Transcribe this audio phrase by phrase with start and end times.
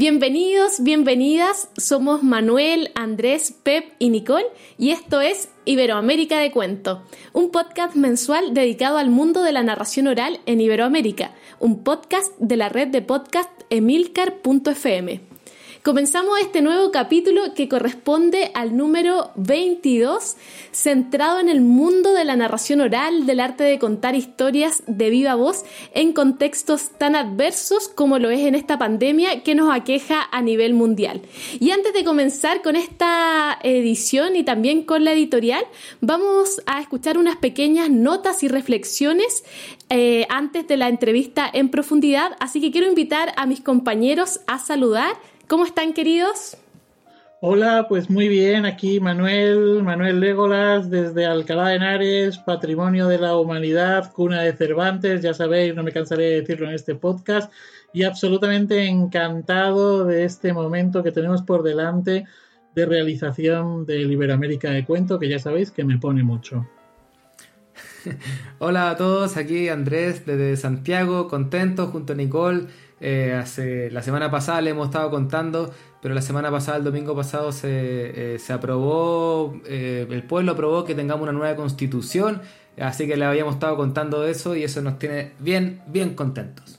[0.00, 1.68] Bienvenidos, bienvenidas.
[1.76, 4.46] Somos Manuel, Andrés, Pep y Nicole
[4.78, 7.02] y esto es Iberoamérica de Cuento,
[7.34, 12.56] un podcast mensual dedicado al mundo de la narración oral en Iberoamérica, un podcast de
[12.56, 15.29] la red de podcast emilcar.fm.
[15.82, 20.36] Comenzamos este nuevo capítulo que corresponde al número 22,
[20.72, 25.36] centrado en el mundo de la narración oral, del arte de contar historias de viva
[25.36, 30.42] voz en contextos tan adversos como lo es en esta pandemia que nos aqueja a
[30.42, 31.22] nivel mundial.
[31.60, 35.64] Y antes de comenzar con esta edición y también con la editorial,
[36.02, 39.44] vamos a escuchar unas pequeñas notas y reflexiones
[39.88, 44.58] eh, antes de la entrevista en profundidad, así que quiero invitar a mis compañeros a
[44.58, 45.16] saludar
[45.50, 46.56] ¿Cómo están, queridos?
[47.40, 53.36] Hola, pues muy bien, aquí Manuel, Manuel Légolas, desde Alcalá de Henares, Patrimonio de la
[53.36, 57.52] Humanidad, cuna de Cervantes, ya sabéis, no me cansaré de decirlo en este podcast,
[57.92, 62.26] y absolutamente encantado de este momento que tenemos por delante
[62.76, 66.64] de realización de Iberoamérica de Cuento, que ya sabéis que me pone mucho.
[68.60, 72.68] Hola a todos, aquí Andrés desde Santiago, contento junto a Nicole
[73.00, 75.72] eh, hace, la semana pasada le hemos estado contando,
[76.02, 80.84] pero la semana pasada, el domingo pasado, se, eh, se aprobó, eh, el pueblo aprobó
[80.84, 82.42] que tengamos una nueva constitución,
[82.78, 86.78] así que le habíamos estado contando eso y eso nos tiene bien, bien contentos.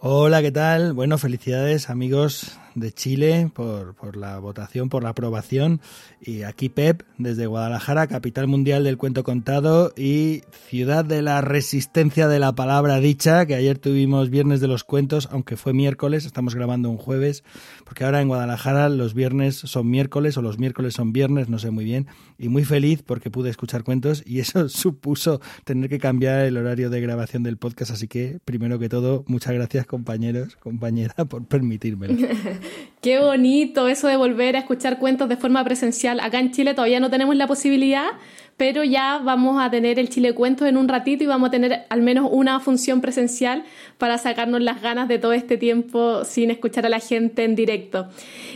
[0.00, 0.92] Hola, ¿qué tal?
[0.94, 5.80] Bueno, felicidades amigos de Chile por, por, la votación, por la aprobación.
[6.20, 12.28] Y aquí Pep, desde Guadalajara, capital mundial del cuento contado y ciudad de la resistencia
[12.28, 16.54] de la palabra dicha, que ayer tuvimos viernes de los cuentos, aunque fue miércoles, estamos
[16.54, 17.42] grabando un jueves,
[17.84, 21.70] porque ahora en Guadalajara los viernes son miércoles o los miércoles son viernes, no sé
[21.70, 22.06] muy bien.
[22.38, 26.90] Y muy feliz porque pude escuchar cuentos y eso supuso tener que cambiar el horario
[26.90, 27.90] de grabación del podcast.
[27.92, 32.14] Así que, primero que todo, muchas gracias compañeros, compañera, por permitírmelo.
[33.00, 36.20] Qué bonito eso de volver a escuchar cuentos de forma presencial.
[36.20, 38.08] Acá en Chile todavía no tenemos la posibilidad,
[38.56, 41.84] pero ya vamos a tener el Chile Cuentos en un ratito y vamos a tener
[41.90, 43.64] al menos una función presencial
[43.98, 48.08] para sacarnos las ganas de todo este tiempo sin escuchar a la gente en directo.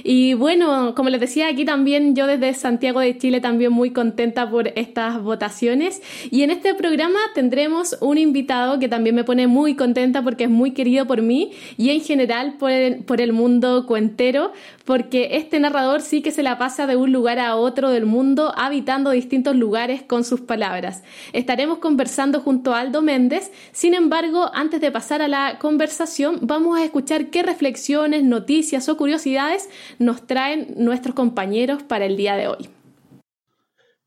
[0.02, 4.50] Y bueno, como les decía, aquí también yo desde Santiago de Chile también muy contenta
[4.50, 6.02] por estas votaciones.
[6.30, 10.50] Y en este programa tendremos un invitado que también me pone muy contenta porque es
[10.50, 14.52] muy querido por mí y en general por el, por el mundo cuentero,
[14.86, 18.52] porque este narrador sí que se la pasa de un lugar a otro del mundo,
[18.56, 21.02] habitando distintos lugares con sus palabras.
[21.32, 26.78] Estaremos conversando junto a Aldo Méndez, sin embargo, antes de pasar a la conversación, vamos
[26.78, 29.68] a escuchar qué reflexiones, noticias o curiosidades
[29.98, 32.68] nos traen nuestros compañeros para el día de hoy.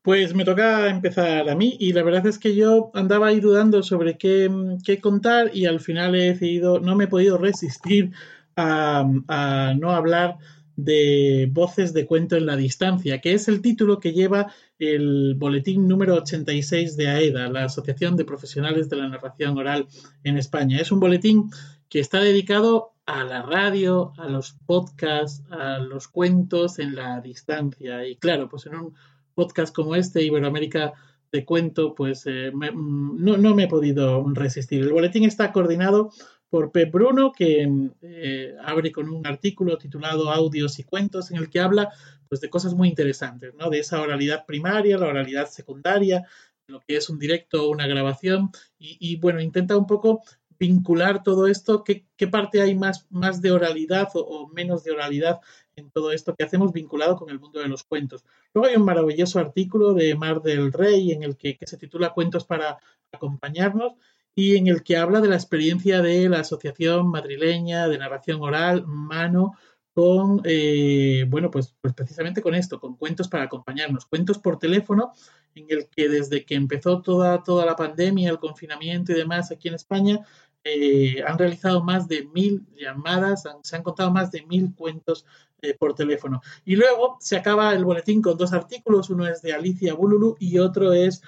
[0.02, 3.82] Pues me toca empezar a mí y la verdad es que yo andaba ahí dudando
[3.82, 4.50] sobre qué,
[4.84, 8.12] qué contar y al final he decidido, no me he podido resistir
[8.56, 10.36] a, a no hablar
[10.76, 15.86] de Voces de Cuento en la Distancia, que es el título que lleva el boletín
[15.88, 19.86] número 86 de AEDA, la Asociación de Profesionales de la Narración Oral
[20.24, 20.80] en España.
[20.80, 21.50] Es un boletín
[21.88, 28.06] que está dedicado a la radio, a los podcasts, a los cuentos en la distancia.
[28.06, 28.94] Y claro, pues en un
[29.34, 30.94] podcast como este, Iberoamérica
[31.30, 34.82] de Cuento, pues eh, mm, no, no me he podido resistir.
[34.82, 36.10] El boletín está coordinado
[36.54, 37.68] por Pep Bruno, que
[38.02, 41.92] eh, abre con un artículo titulado Audios y cuentos, en el que habla
[42.28, 43.70] pues, de cosas muy interesantes, ¿no?
[43.70, 46.22] De esa oralidad primaria, la oralidad secundaria,
[46.68, 50.22] lo que es un directo una grabación, y, bueno, intenta un poco
[50.56, 55.40] vincular todo esto, qué, parte hay más, más de oralidad o, menos de oralidad
[55.74, 58.24] en todo esto que hacemos vinculado con el mundo de los cuentos.
[58.54, 62.14] Luego hay un maravilloso artículo de Mar del Rey en el que, que se titula
[62.14, 62.78] Cuentos para
[63.10, 63.94] acompañarnos
[64.34, 68.84] y en el que habla de la experiencia de la Asociación Madrileña de Narración Oral,
[68.86, 69.52] Mano,
[69.94, 75.12] con, eh, bueno, pues, pues precisamente con esto, con cuentos para acompañarnos, cuentos por teléfono,
[75.54, 79.68] en el que desde que empezó toda, toda la pandemia, el confinamiento y demás aquí
[79.68, 80.20] en España,
[80.64, 85.26] eh, han realizado más de mil llamadas, se han contado más de mil cuentos
[85.62, 86.42] eh, por teléfono.
[86.64, 90.58] Y luego se acaba el boletín con dos artículos, uno es de Alicia Bululu y
[90.58, 91.22] otro es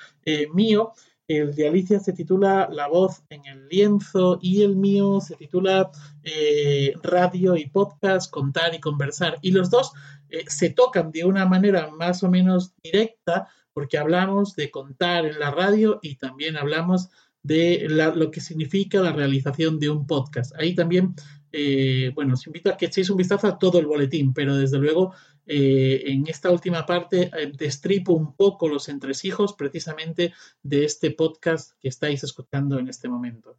[0.52, 0.92] mío,
[1.28, 5.90] el de Alicia se titula La voz en el lienzo y el mío se titula
[6.22, 9.38] eh, Radio y podcast, contar y conversar.
[9.42, 9.92] Y los dos
[10.28, 15.38] eh, se tocan de una manera más o menos directa porque hablamos de contar en
[15.38, 17.10] la radio y también hablamos
[17.42, 20.52] de lo que significa la realización de un podcast.
[20.58, 21.14] Ahí también,
[21.52, 24.78] eh, bueno, os invito a que echéis un vistazo a todo el boletín, pero desde
[24.78, 25.12] luego
[25.46, 30.32] eh, en esta última parte eh, destripo un poco los entresijos precisamente
[30.62, 33.56] de este podcast que estáis escuchando en este momento.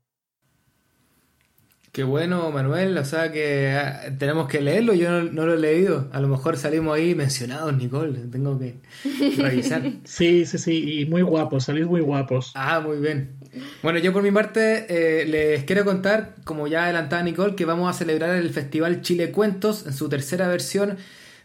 [1.97, 2.95] Qué bueno, Manuel.
[2.99, 4.93] O sea que ah, tenemos que leerlo.
[4.93, 6.07] Yo no, lo he leído.
[6.11, 8.19] A lo mejor salimos ahí mencionados, Nicole.
[8.31, 8.75] Tengo que
[9.37, 9.81] revisar.
[10.03, 10.99] sí, sí, sí.
[10.99, 11.63] Y muy guapos.
[11.63, 12.51] Salís muy guapos.
[12.53, 13.37] Ah, muy bien.
[13.81, 17.89] Bueno, yo por mi parte eh, les quiero contar, como ya adelantaba Nicole, que vamos
[17.89, 20.97] a celebrar el Festival Chile Cuentos en su tercera versión.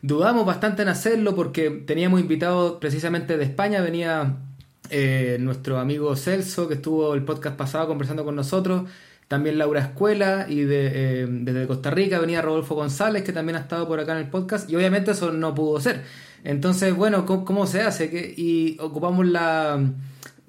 [0.02, 3.80] Dudamos bastante en hacerlo porque teníamos invitados precisamente de España.
[3.80, 4.36] Venía
[4.90, 8.90] eh, nuestro amigo Celso, que estuvo el podcast pasado conversando con nosotros
[9.32, 10.90] también Laura Escuela y de,
[11.22, 14.28] eh, desde Costa Rica venía Rodolfo González, que también ha estado por acá en el
[14.28, 16.02] podcast, y obviamente eso no pudo ser.
[16.44, 18.34] Entonces, bueno, ¿cómo, se hace?
[18.36, 19.82] Y ocupamos la,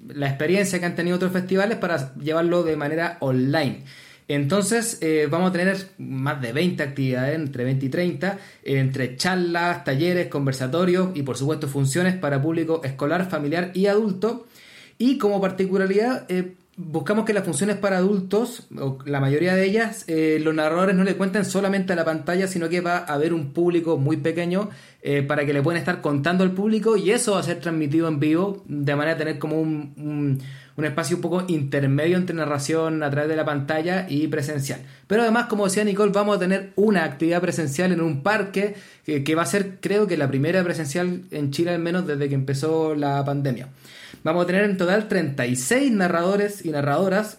[0.06, 3.84] la experiencia que han tenido otros festivales para llevarlo de manera online.
[4.26, 9.84] Entonces eh, vamos a tener más de 20 actividades, entre 20 y 30, entre charlas,
[9.84, 14.46] talleres, conversatorios y por supuesto funciones para público escolar, familiar y adulto.
[14.96, 20.04] Y como particularidad, eh, buscamos que las funciones para adultos, o la mayoría de ellas,
[20.08, 23.32] eh, los narradores no le cuenten solamente a la pantalla, sino que va a haber
[23.32, 24.70] un público muy pequeño
[25.02, 28.08] eh, para que le puedan estar contando al público y eso va a ser transmitido
[28.08, 30.40] en vivo de manera de tener como un,
[30.82, 34.80] espacio un poco intermedio entre narración a través de la pantalla y presencial.
[35.06, 38.74] Pero además, como decía Nicole, vamos a tener una actividad presencial en un parque
[39.04, 42.28] que, que va a ser, creo que la primera presencial en Chile al menos desde
[42.28, 43.68] que empezó la pandemia.
[44.24, 47.38] Vamos a tener en total 36 narradores y narradoras,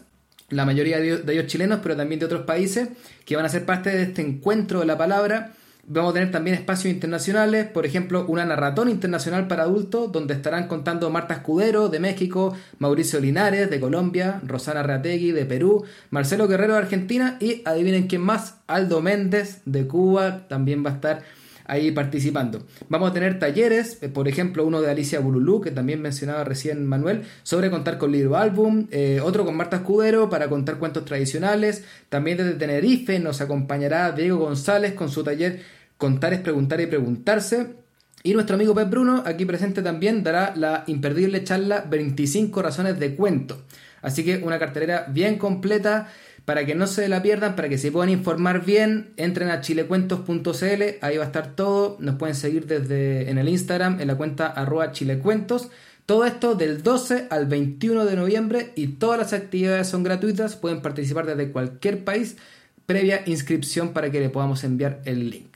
[0.49, 2.89] la mayoría de ellos chilenos, pero también de otros países,
[3.25, 5.53] que van a ser parte de este encuentro de la palabra.
[5.87, 10.67] Vamos a tener también espacios internacionales, por ejemplo, una narratón internacional para adultos, donde estarán
[10.67, 16.73] contando Marta Escudero de México, Mauricio Linares de Colombia, Rosana Reategui de Perú, Marcelo Guerrero
[16.73, 21.23] de Argentina y adivinen quién más, Aldo Méndez de Cuba también va a estar
[21.67, 22.63] ahí participando.
[22.89, 26.85] Vamos a tener talleres, eh, por ejemplo, uno de Alicia Bululú, que también mencionaba recién
[26.85, 31.83] Manuel, sobre contar con libro álbum, eh, otro con Marta Escudero para contar cuentos tradicionales,
[32.09, 37.75] también desde Tenerife nos acompañará Diego González con su taller Contar es preguntar y preguntarse.
[38.23, 43.15] Y nuestro amigo Pep Bruno, aquí presente también, dará la imperdible charla 25 razones de
[43.15, 43.61] cuento.
[44.01, 46.09] Así que una cartelera bien completa
[46.45, 50.83] para que no se la pierdan, para que se puedan informar bien, entren a chilecuentos.cl,
[51.01, 54.47] ahí va a estar todo, nos pueden seguir desde en el Instagram, en la cuenta
[54.47, 55.69] arroba chilecuentos.
[56.05, 60.83] Todo esto del 12 al 21 de noviembre y todas las actividades son gratuitas, pueden
[60.83, 62.37] participar desde cualquier país,
[62.85, 65.54] previa inscripción para que le podamos enviar el link.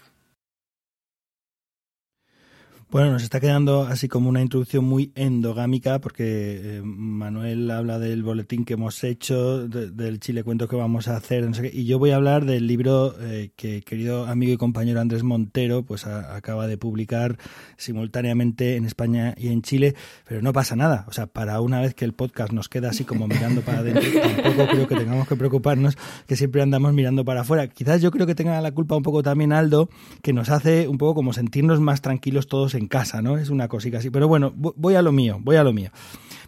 [2.91, 8.23] Bueno, nos está quedando así como una introducción muy endogámica porque eh, Manuel habla del
[8.23, 12.15] boletín que hemos hecho, del Chile Cuento que vamos a hacer, y yo voy a
[12.15, 17.37] hablar del libro eh, que querido amigo y compañero Andrés Montero pues acaba de publicar
[17.77, 19.93] simultáneamente en España y en Chile,
[20.27, 23.03] pero no pasa nada, o sea, para una vez que el podcast nos queda así
[23.03, 24.01] como mirando para adentro,
[24.43, 27.67] tampoco creo que tengamos que preocuparnos que siempre andamos mirando para afuera.
[27.67, 29.89] Quizás yo creo que tenga la culpa un poco también Aldo,
[30.23, 33.37] que nos hace un poco como sentirnos más tranquilos todos en casa, ¿no?
[33.37, 34.09] Es una cosita así.
[34.09, 35.91] Pero bueno, voy a lo mío, voy a lo mío.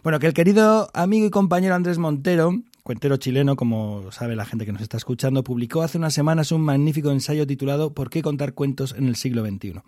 [0.02, 4.66] Bueno, que el querido amigo y compañero Andrés Montero, cuentero chileno, como sabe la gente
[4.66, 8.54] que nos está escuchando, publicó hace unas semanas un magnífico ensayo titulado ¿Por qué contar
[8.54, 9.80] cuentos en el siglo XXI?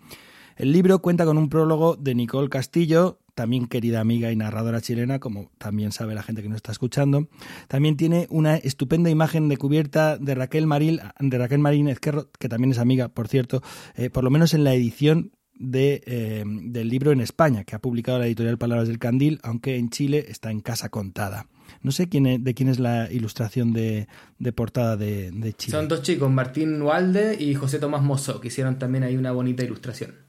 [0.57, 5.19] El libro cuenta con un prólogo de Nicole Castillo, también querida amiga y narradora chilena,
[5.19, 7.27] como también sabe la gente que nos está escuchando.
[7.67, 12.47] También tiene una estupenda imagen de cubierta de Raquel Marín, de Raquel Marín Ezquerro, que
[12.47, 13.61] también es amiga, por cierto,
[13.95, 17.79] eh, por lo menos en la edición de, eh, del libro en España, que ha
[17.79, 21.47] publicado la editorial Palabras del Candil, aunque en Chile está en casa contada.
[21.81, 24.07] No sé quién de quién es la ilustración de,
[24.39, 25.71] de portada de, de, Chile.
[25.77, 29.63] Son dos chicos, Martín Walde y José Tomás Mozo, que hicieron también ahí una bonita
[29.63, 30.24] ilustración.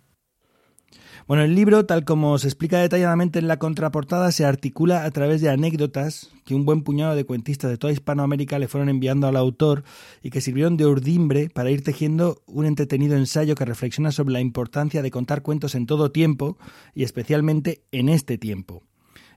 [1.26, 5.40] Bueno, el libro, tal como se explica detalladamente en la contraportada, se articula a través
[5.40, 9.34] de anécdotas que un buen puñado de cuentistas de toda Hispanoamérica le fueron enviando al
[9.34, 9.82] autor
[10.22, 14.40] y que sirvieron de urdimbre para ir tejiendo un entretenido ensayo que reflexiona sobre la
[14.40, 16.58] importancia de contar cuentos en todo tiempo
[16.94, 18.84] y especialmente en este tiempo.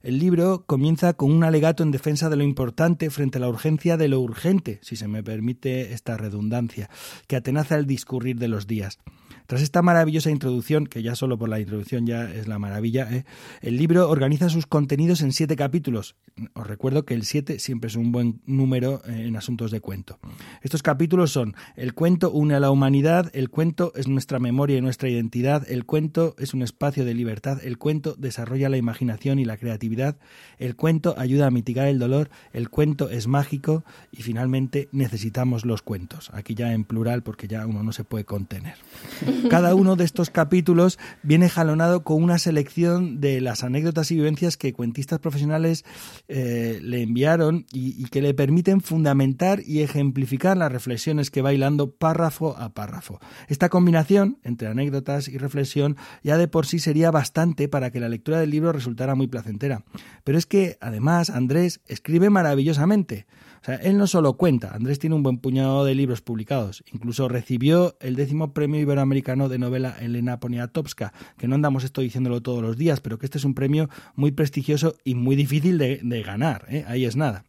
[0.03, 3.97] El libro comienza con un alegato en defensa de lo importante frente a la urgencia
[3.97, 6.87] de lo urgente, si se me permite esta redundancia,
[7.25, 8.99] que atenaza el discurrir de los días.
[9.49, 13.25] Tras esta maravillosa introducción, que ya solo por la introducción ya es la maravilla, ¿eh?
[13.61, 16.15] el libro organiza sus contenidos en siete capítulos.
[16.53, 20.19] Os recuerdo que el siete siempre es un buen número eh, en asuntos de cuento.
[20.61, 24.81] Estos capítulos son El cuento une a la humanidad, el cuento es nuestra memoria y
[24.81, 29.45] nuestra identidad, el cuento es un espacio de libertad, el cuento desarrolla la imaginación y
[29.45, 30.19] la creatividad,
[30.59, 35.81] el cuento ayuda a mitigar el dolor, el cuento es mágico y finalmente necesitamos los
[35.81, 36.29] cuentos.
[36.35, 38.75] Aquí ya en plural porque ya uno no se puede contener.
[39.47, 44.57] Cada uno de estos capítulos viene jalonado con una selección de las anécdotas y vivencias
[44.57, 45.85] que cuentistas profesionales
[46.27, 51.91] eh, le enviaron y, que le permiten fundamentar y ejemplificar las reflexiones que va hilando
[51.91, 53.19] párrafo a párrafo.
[53.47, 58.09] Esta combinación entre anécdotas y reflexión ya de por sí sería bastante para que la
[58.09, 59.83] lectura del libro resultara muy placentera.
[60.23, 63.27] Pero es que, además, Andrés escribe maravillosamente.
[63.61, 67.27] O sea, él no solo cuenta, Andrés tiene un buen puñado de libros publicados, incluso
[67.27, 72.61] recibió el décimo premio iberoamericano de novela Elena Poniatowska, que no andamos esto diciéndolo todos
[72.61, 76.65] los días, pero que este es un premio muy prestigioso y muy difícil de, ganar,
[76.69, 76.85] ¿eh?
[76.87, 77.45] ahí es nada.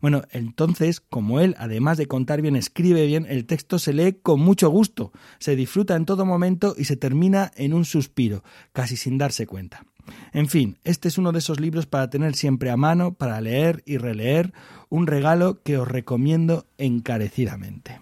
[0.00, 4.40] Bueno, entonces, como él, además de contar bien, escribe bien, el texto se lee con
[4.40, 8.42] mucho gusto, se disfruta en todo momento y se termina en un suspiro,
[8.72, 9.84] casi sin darse cuenta.
[10.32, 13.82] En fin, este es uno de esos libros para tener siempre a mano, para leer
[13.86, 14.52] y releer,
[14.88, 17.98] un regalo que os recomiendo encarecidamente.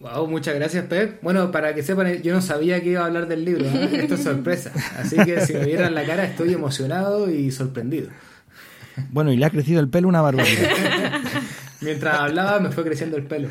[0.00, 1.22] Wow, muchas gracias, Pep.
[1.22, 3.88] Bueno, para que sepan, yo no sabía que iba a hablar del libro, ¿eh?
[4.02, 4.70] esto es sorpresa.
[4.98, 8.10] Así que si me vieran la cara, estoy emocionado y sorprendido.
[9.10, 10.70] Bueno, y le ha crecido el pelo una barbaridad.
[11.80, 13.48] Mientras hablaba, me fue creciendo el pelo.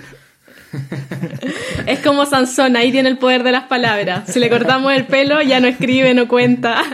[1.85, 4.23] Es como Sansón, ahí tiene el poder de las palabras.
[4.27, 6.83] Si le cortamos el pelo, ya no escribe, no cuenta.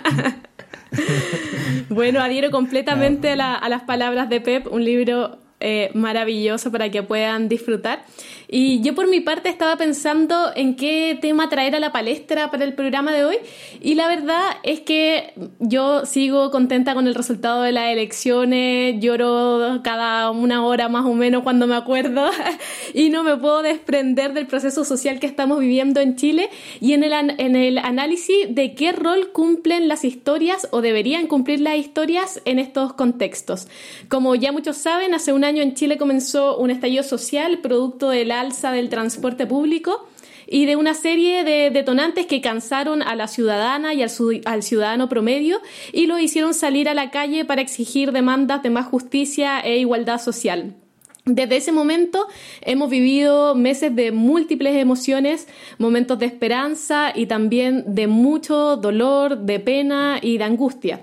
[1.90, 7.50] Bueno, adhiero completamente a, las palabras de Pep, un libro eh, maravilloso para que puedan
[7.50, 8.06] disfrutar.
[8.48, 12.64] Y yo por mi parte estaba pensando en qué tema traer a la palestra para
[12.64, 13.38] el programa de hoy
[13.80, 19.82] y la verdad es que yo sigo contenta con el resultado de las elecciones, lloro
[19.84, 22.30] cada una hora más o menos cuando me acuerdo
[22.94, 26.50] y no me puedo desprender del proceso social que estamos viviendo en Chile
[26.80, 31.60] y en el, en el análisis de qué rol cumplen las historias o deberían cumplir
[31.60, 33.68] las historias en estos contextos.
[34.08, 38.24] Como ya muchos saben, hace un año en Chile comenzó un estallido social producto de
[38.24, 40.08] la alza del transporte público
[40.48, 44.12] y de una serie de detonantes que cansaron a la ciudadana y al,
[44.46, 45.60] al, ciudadano promedio
[45.92, 50.20] y lo hicieron salir a la calle para exigir demandas de más justicia e igualdad
[50.20, 50.76] social.
[51.26, 52.28] Desde ese momento
[52.62, 59.60] hemos vivido meses de múltiples emociones, momentos de esperanza y también de mucho dolor, de
[59.60, 61.02] pena y de angustia.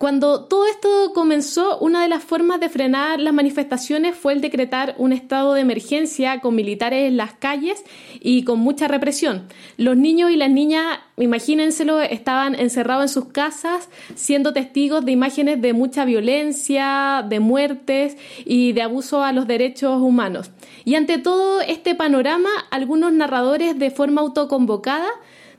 [0.00, 4.94] Cuando todo esto comenzó, una de las formas de frenar las manifestaciones fue el decretar
[4.96, 7.84] un estado de emergencia con militares en las calles
[8.18, 9.46] y con mucha represión.
[9.76, 15.60] Los niños y las niñas, imagínenselo, estaban encerrados en sus casas, siendo testigos de imágenes
[15.60, 18.16] de mucha violencia, de muertes
[18.46, 20.50] y de abuso a los derechos humanos.
[20.86, 25.10] Y ante todo este panorama, algunos narradores de forma autoconvocada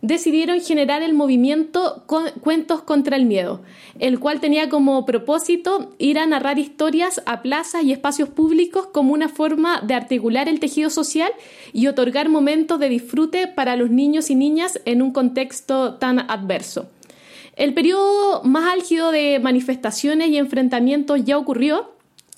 [0.01, 2.03] decidieron generar el movimiento
[2.41, 3.61] Cuentos contra el Miedo,
[3.99, 9.13] el cual tenía como propósito ir a narrar historias a plazas y espacios públicos como
[9.13, 11.31] una forma de articular el tejido social
[11.71, 16.87] y otorgar momentos de disfrute para los niños y niñas en un contexto tan adverso.
[17.55, 21.91] El periodo más álgido de manifestaciones y enfrentamientos ya ocurrió,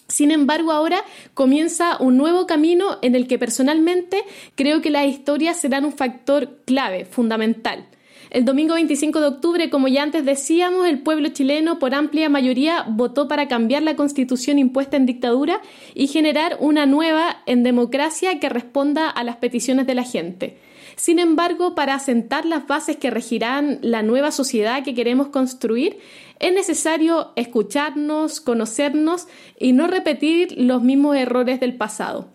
[0.08, 4.24] sin embargo, ahora comienza un nuevo camino en el que personalmente
[4.56, 7.88] creo que las historias serán un factor clave, fundamental.
[8.34, 12.84] El domingo 25 de octubre, como ya antes decíamos, el pueblo chileno por amplia mayoría
[12.90, 15.62] votó para cambiar la constitución impuesta en dictadura
[15.94, 20.58] y generar una nueva en democracia que responda a las peticiones de la gente.
[20.96, 26.00] Sin embargo, para asentar las bases que regirán la nueva sociedad que queremos construir,
[26.40, 29.28] es necesario escucharnos, conocernos
[29.60, 32.30] y no repetir los mismos errores del pasado.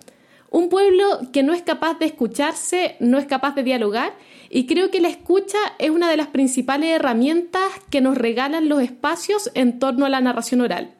[0.50, 4.14] Un pueblo que no es capaz de escucharse, no es capaz de dialogar
[4.48, 8.80] y creo que la escucha es una de las principales herramientas que nos regalan los
[8.80, 10.94] espacios en torno a la narración oral.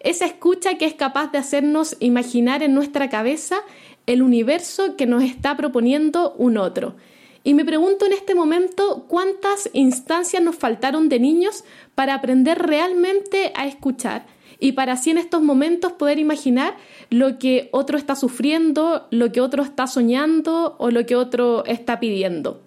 [0.00, 3.60] Esa escucha que es capaz de hacernos imaginar en nuestra cabeza
[4.08, 6.96] el universo que nos está proponiendo un otro
[7.44, 13.52] y me pregunto en este momento cuántas instancias nos faltaron de niños para aprender realmente
[13.54, 14.26] a escuchar
[14.60, 16.76] y para así en estos momentos poder imaginar
[17.10, 22.00] lo que otro está sufriendo, lo que otro está soñando o lo que otro está
[22.00, 22.60] pidiendo.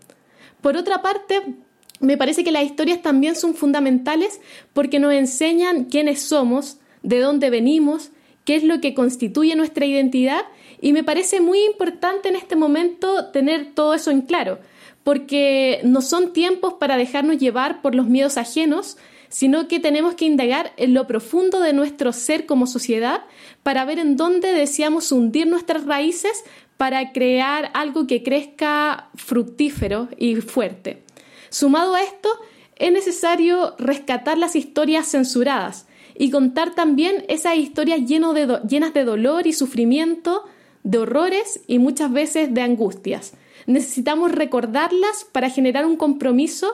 [0.61, 1.57] Por otra parte,
[1.99, 4.39] me parece que las historias también son fundamentales
[4.73, 8.11] porque nos enseñan quiénes somos, de dónde venimos,
[8.45, 10.41] qué es lo que constituye nuestra identidad
[10.81, 14.59] y me parece muy importante en este momento tener todo eso en claro,
[15.03, 18.97] porque no son tiempos para dejarnos llevar por los miedos ajenos,
[19.29, 23.21] sino que tenemos que indagar en lo profundo de nuestro ser como sociedad
[23.63, 26.43] para ver en dónde deseamos hundir nuestras raíces
[26.77, 31.03] para crear algo que crezca fructífero y fuerte.
[31.49, 32.29] Sumado a esto,
[32.75, 35.85] es necesario rescatar las historias censuradas
[36.17, 40.43] y contar también esas historias llenas de dolor y sufrimiento
[40.83, 43.33] de horrores y muchas veces de angustias.
[43.67, 46.73] Necesitamos recordarlas para generar un compromiso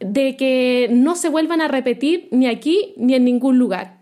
[0.00, 3.98] de que no se vuelvan a repetir ni aquí ni en ningún lugar.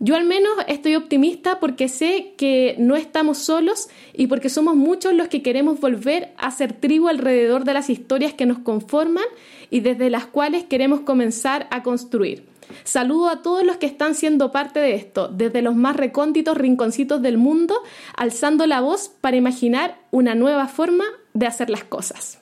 [0.00, 5.14] Yo al menos estoy optimista porque sé que no estamos solos y porque somos muchos
[5.14, 9.24] los que queremos volver a ser tribu alrededor de las historias que nos conforman
[9.70, 12.44] y desde las cuales queremos comenzar a construir.
[12.84, 17.22] Saludo a todos los que están siendo parte de esto, desde los más recónditos rinconcitos
[17.22, 17.74] del mundo,
[18.16, 22.40] alzando la voz para imaginar una nueva forma de hacer las cosas.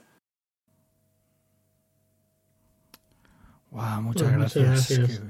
[3.70, 5.22] Wow, muchas pues gracias.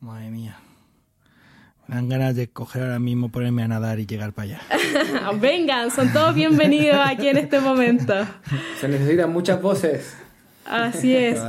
[0.00, 0.58] Madre mía.
[1.86, 4.60] Me dan ganas de coger ahora mismo, ponerme a nadar y llegar para allá.
[5.40, 8.14] Vengan, son todos bienvenidos aquí en este momento.
[8.80, 10.16] Se necesitan muchas voces.
[10.68, 11.40] Así es.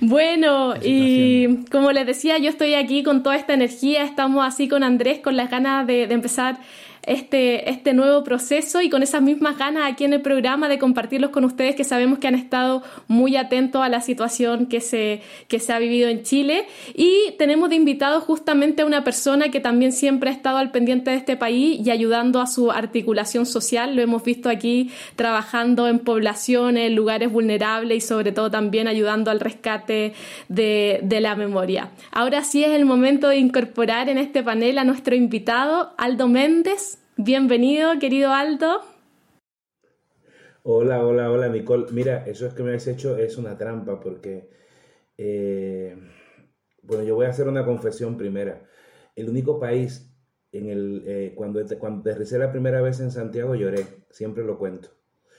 [0.00, 4.82] Bueno, y como les decía, yo estoy aquí con toda esta energía, estamos así con
[4.82, 6.58] Andrés, con las ganas de, de empezar
[7.06, 11.30] este, este nuevo proceso y con esas mismas ganas aquí en el programa de compartirlos
[11.30, 15.60] con ustedes que sabemos que han estado muy atentos a la situación que se, que
[15.60, 16.66] se ha vivido en Chile.
[16.94, 21.10] Y tenemos de invitado justamente a una persona que también siempre ha estado al pendiente
[21.10, 23.94] de este país y ayudando a su articulación social.
[23.96, 29.40] Lo hemos visto aquí trabajando en poblaciones, lugares vulnerables y sobre todo también ayudando al
[29.40, 30.14] rescate
[30.48, 31.90] de, de la memoria.
[32.10, 36.93] Ahora sí es el momento de incorporar en este panel a nuestro invitado, Aldo Méndez.
[37.16, 38.80] Bienvenido, querido Aldo.
[40.64, 41.86] Hola, hola, hola, Nicole.
[41.92, 44.50] Mira, eso es que me has hecho es una trampa porque,
[45.16, 45.96] eh,
[46.82, 48.64] bueno, yo voy a hacer una confesión primera.
[49.14, 50.12] El único país
[50.50, 54.88] en el, eh, cuando, cuando aterricé la primera vez en Santiago lloré, siempre lo cuento.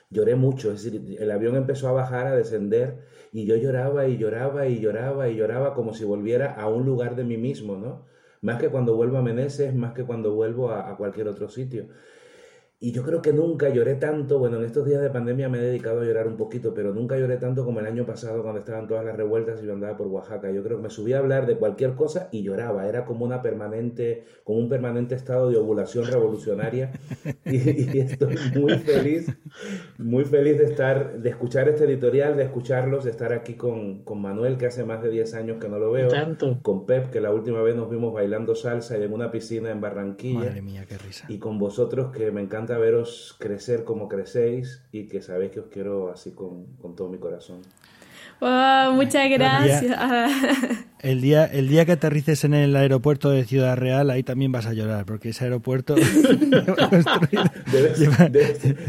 [0.09, 2.99] Lloré mucho, es decir, el avión empezó a bajar, a descender,
[3.33, 7.17] y yo lloraba y lloraba y lloraba y lloraba como si volviera a un lugar
[7.17, 8.05] de mí mismo, ¿no?
[8.41, 11.87] Más que cuando vuelvo a Meneses, más que cuando vuelvo a, cualquier otro sitio.
[12.77, 15.61] Y yo creo que nunca lloré tanto, bueno, en estos días de pandemia me he
[15.61, 18.85] dedicado a llorar un poquito, pero nunca lloré tanto como el año pasado cuando estaban
[18.85, 20.51] todas las revueltas y yo andaba por Oaxaca.
[20.51, 23.41] Yo creo que me subía a hablar de cualquier cosa y lloraba, era como una
[23.41, 26.91] permanente, como un permanente estado de ovulación revolucionaria.
[27.45, 29.27] Y, estoy muy feliz,
[29.97, 34.21] muy feliz de estar, de escuchar este editorial, de escucharlos, de estar aquí con, con
[34.21, 36.09] Manuel, que hace más de 10 años que no lo veo,
[36.63, 39.79] con Pep, que la última vez nos vimos bailando salsa y en una piscina en
[39.79, 40.39] Barranquilla.
[40.39, 41.25] Madre mía, qué risa.
[41.29, 45.67] Y con vosotros, que me encanta veros crecer como crecéis y que sabéis que os
[45.67, 47.61] quiero así con, todo mi corazón.
[48.93, 49.97] muchas gracias.
[51.05, 54.65] El día, el día que aterrices en el aeropuerto de Ciudad Real, ahí también vas
[54.65, 56.01] a llorar, porque ese aeropuerto de,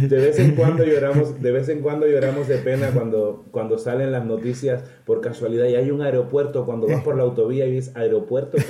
[0.09, 4.25] vez, en cuando lloramos, de vez en cuando lloramos de pena cuando, cuando salen las
[4.25, 8.57] noticias por casualidad y hay un aeropuerto cuando vas por la autovía y ves aeropuerto.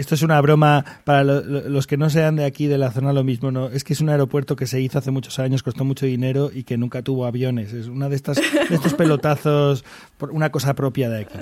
[0.00, 3.22] Esto es una broma para los que no sean de aquí, de la zona, lo
[3.22, 3.50] mismo.
[3.50, 6.50] no Es que es un aeropuerto que se hizo hace muchos años, costó mucho dinero
[6.52, 7.74] y que nunca tuvo aviones.
[7.74, 9.84] Es una de estas de estos pelotazos,
[10.30, 11.38] una cosa propia de aquí.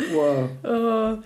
[0.64, 1.20] Oh.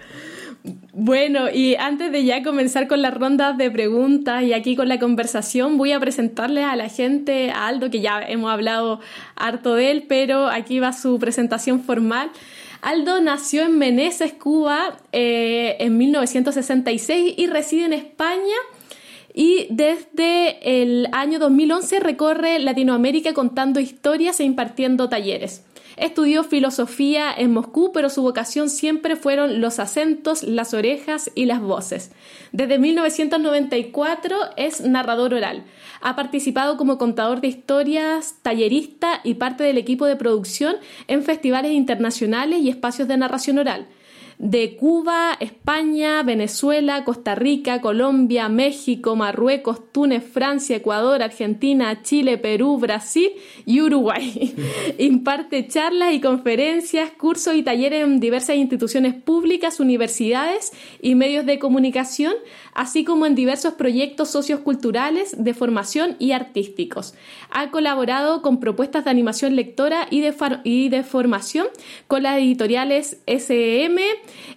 [0.92, 4.98] Bueno, y antes de ya comenzar con las rondas de preguntas y aquí con la
[4.98, 9.00] conversación, voy a presentarles a la gente, a Aldo, que ya hemos hablado
[9.34, 12.30] harto de él, pero aquí va su presentación formal.
[12.82, 18.56] Aldo nació en Meneses, Cuba, eh, en 1966 y reside en España.
[19.32, 25.64] Y desde el año 2011 recorre Latinoamérica contando historias e impartiendo talleres.
[25.96, 31.60] Estudió filosofía en Moscú, pero su vocación siempre fueron los acentos, las orejas y las
[31.60, 32.12] voces.
[32.52, 35.64] Desde 1994 es narrador oral.
[36.00, 40.76] Ha participado como contador de historias, tallerista y parte del equipo de producción
[41.08, 43.88] en festivales internacionales y espacios de narración oral
[44.38, 52.78] de Cuba, España, Venezuela, Costa Rica, Colombia, México, Marruecos, Túnez, Francia, Ecuador, Argentina, Chile, Perú,
[52.78, 53.30] Brasil
[53.66, 54.54] y Uruguay.
[54.98, 61.58] Imparte charlas y conferencias, cursos y talleres en diversas instituciones públicas, universidades y medios de
[61.58, 62.34] comunicación,
[62.74, 67.14] así como en diversos proyectos socioculturales de formación y artísticos.
[67.50, 71.66] Ha colaborado con propuestas de animación lectora y de, y de formación
[72.08, 74.02] con las editoriales SM,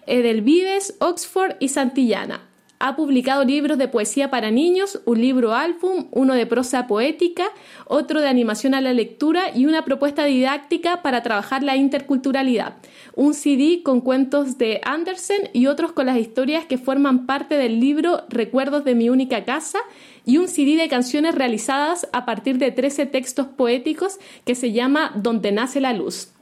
[0.08, 2.42] Edelvives, Oxford y Santillana.
[2.78, 7.46] Ha publicado libros de poesía para niños, un libro álbum, uno de prosa poética,
[7.88, 12.76] otro de animación a la lectura y una propuesta didáctica para trabajar la interculturalidad.
[13.16, 17.80] Un CD con cuentos de Andersen y otros con las historias que forman parte del
[17.80, 19.80] libro Recuerdos de mi única casa
[20.26, 25.14] y un CD de canciones realizadas a partir de 13 textos poéticos que se llama
[25.16, 26.35] Donde nace la luz.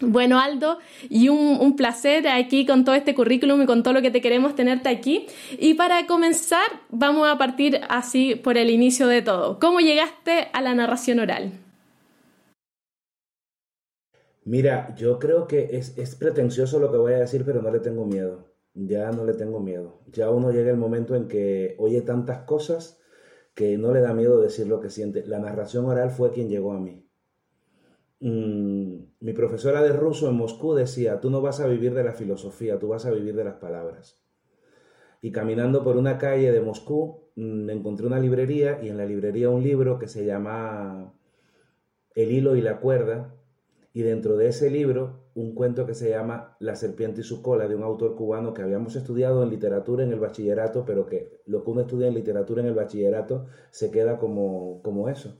[0.00, 0.78] Bueno, Aldo,
[1.10, 4.54] y un, placer aquí con todo este currículum y con todo lo que te queremos
[4.54, 5.26] tenerte aquí.
[5.58, 9.58] Y para comenzar, vamos a partir así por el inicio de todo.
[9.58, 11.52] ¿Cómo llegaste a la narración oral?
[14.44, 17.80] Mira, yo creo que es, es pretencioso lo que voy a decir, pero no le
[17.80, 18.46] tengo miedo.
[18.72, 20.00] Ya no le tengo miedo.
[20.06, 22.98] Ya uno llega el momento en que oye tantas cosas
[23.54, 25.26] que no le da miedo decir lo que siente.
[25.26, 27.09] La narración oral fue quien llegó a mí.
[28.20, 32.12] Mm, mi profesora de ruso en Moscú decía, tú no vas a vivir de la
[32.12, 34.20] filosofía, tú vas a vivir de las palabras.
[35.22, 39.50] Y caminando por una calle de Moscú, mm, encontré una librería y en la librería
[39.50, 41.14] un libro que se llama
[42.14, 43.34] El hilo y la cuerda,
[43.92, 47.68] y dentro de ese libro un cuento que se llama La serpiente y su cola,
[47.68, 51.64] de un autor cubano que habíamos estudiado en literatura en el bachillerato, pero que lo
[51.64, 55.38] que uno estudia en literatura en el bachillerato se queda como, como eso.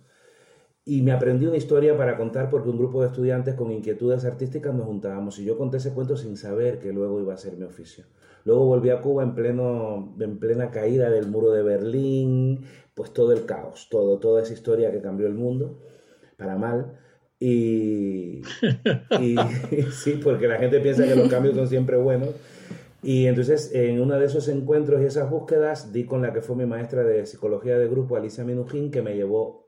[0.85, 4.75] Y me aprendí una historia para contar porque un grupo de estudiantes con inquietudes artísticas
[4.75, 7.65] nos juntábamos y yo conté ese cuento sin saber que luego iba a ser mi
[7.65, 8.05] oficio.
[8.45, 12.65] Luego volví a Cuba en, pleno, en plena caída del muro de Berlín,
[12.95, 15.79] pues todo el caos, todo, toda esa historia que cambió el mundo
[16.39, 16.99] para mal.
[17.39, 18.43] Y,
[19.21, 19.37] y
[19.93, 22.31] sí, porque la gente piensa que los cambios son siempre buenos.
[23.03, 26.57] Y entonces en uno de esos encuentros y esas búsquedas di con la que fue
[26.57, 29.60] mi maestra de psicología de grupo, Alicia Minujín, que me llevó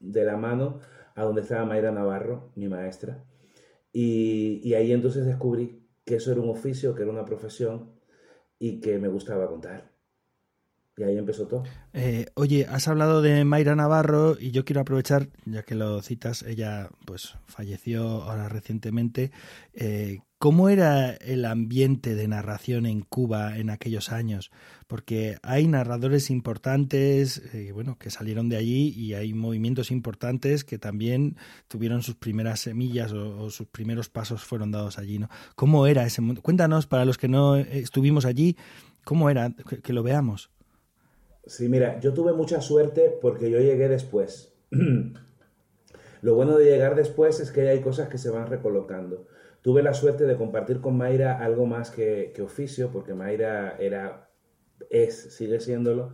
[0.00, 0.80] de la mano
[1.14, 3.24] a donde estaba Mayra Navarro, mi maestra.
[3.92, 7.92] Y, ahí entonces descubrí que eso era un oficio, que era una profesión
[8.58, 9.92] y que me gustaba contar.
[10.98, 11.62] Y ahí empezó todo.
[11.92, 16.42] Eh, oye, has hablado de Mayra Navarro y yo quiero aprovechar, ya que lo citas,
[16.42, 19.30] ella pues falleció ahora recientemente.
[19.74, 24.52] Eh, ¿Cómo era el ambiente de narración en Cuba en aquellos años?
[24.86, 30.78] Porque hay narradores importantes, eh, bueno, que salieron de allí y hay movimientos importantes que
[30.78, 35.18] también tuvieron sus primeras semillas o, sus primeros pasos fueron dados allí.
[35.56, 36.40] ¿Cómo era ese mundo?
[36.40, 38.56] Cuéntanos para los que no estuvimos allí,
[39.02, 39.52] ¿cómo era?
[39.82, 40.50] Que, lo veamos.
[41.48, 44.54] Sí, mira, yo tuve mucha suerte porque yo llegué después.
[46.20, 49.26] lo bueno de llegar después es que hay cosas que se van recolocando.
[49.62, 54.28] Tuve la suerte de compartir con Mayra algo más que, oficio, porque Mayra era,
[54.90, 56.12] es, sigue siéndolo,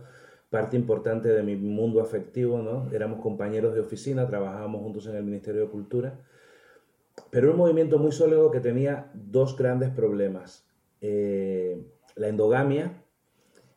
[0.49, 2.89] parte importante de mi mundo afectivo, ¿no?
[2.93, 6.17] Éramos compañeros de oficina, trabajábamos juntos en el Ministerio de Cultura,
[7.29, 10.65] pero un movimiento muy sólido que tenía dos grandes problemas.
[11.01, 13.04] Eh, la endogamia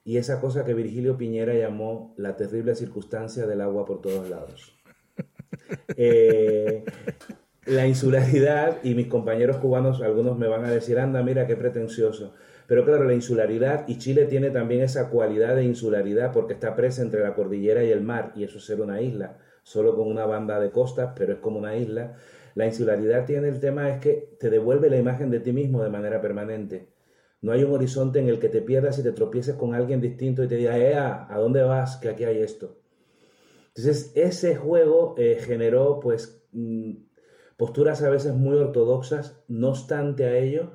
[0.08, 4.74] y esa cosa que Virgilio Piñera llamó la terrible circunstancia del agua por todos lados.
[5.96, 6.84] Eh,
[7.66, 12.32] la insularidad, y mis compañeros cubanos, algunos me van a decir, anda, mira qué pretencioso.
[12.66, 17.02] Pero claro, la insularidad, y Chile tiene también esa cualidad de insularidad porque está presa
[17.02, 20.24] entre la cordillera y el mar, y eso es ser una isla, solo con una
[20.24, 22.14] banda de costas, pero es como una isla.
[22.54, 25.90] La insularidad tiene el tema es que te devuelve la imagen de ti mismo de
[25.90, 26.97] manera permanente.
[27.40, 30.42] No hay un horizonte en el que te pierdas y te tropieces con alguien distinto
[30.42, 31.26] y te diga, ¡Ea!
[31.30, 31.96] ¿A dónde vas?
[31.98, 32.80] Que aquí hay esto.
[33.68, 36.94] Entonces, ese juego eh, generó, pues, mm,
[37.56, 40.72] posturas a veces muy ortodoxas, no obstante a ello,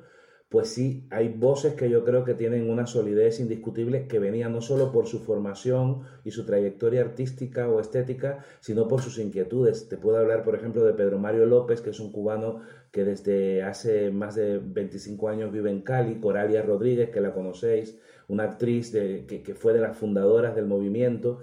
[0.54, 4.60] pues sí, hay voces que yo creo que tienen una solidez indiscutible que venía no
[4.60, 9.88] solo por su formación y su trayectoria artística o estética, sino por sus inquietudes.
[9.88, 12.60] Te puedo hablar, por ejemplo, de Pedro Mario López, que es un cubano
[12.92, 17.98] que desde hace más de 25 años vive en Cali, Coralia Rodríguez, que la conocéis,
[18.28, 21.40] una actriz que, fue de las fundadoras del movimiento.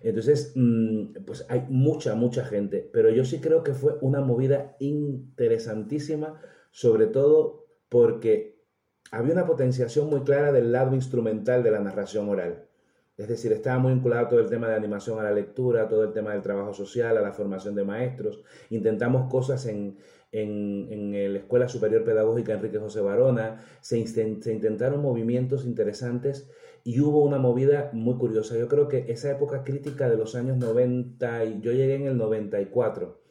[0.00, 4.74] Entonces, mm, pues hay mucha, mucha gente, pero yo sí creo que fue una movida
[4.78, 8.53] interesantísima, sobre todo porque
[9.14, 12.66] había una potenciación muy clara del lado instrumental de la narración oral.
[13.16, 16.12] Es decir, estaba muy vinculado todo el tema de animación a la lectura, todo el
[16.12, 18.42] tema del trabajo social, a la formación de maestros.
[18.70, 19.96] Intentamos cosas en,
[20.32, 26.50] en, la Escuela Superior Pedagógica Enrique José Barona, se, se intentaron movimientos interesantes
[26.82, 28.58] y hubo una movida muy curiosa.
[28.58, 32.18] Yo creo que esa época crítica de los años 90, y yo llegué en el
[32.18, 33.23] 94,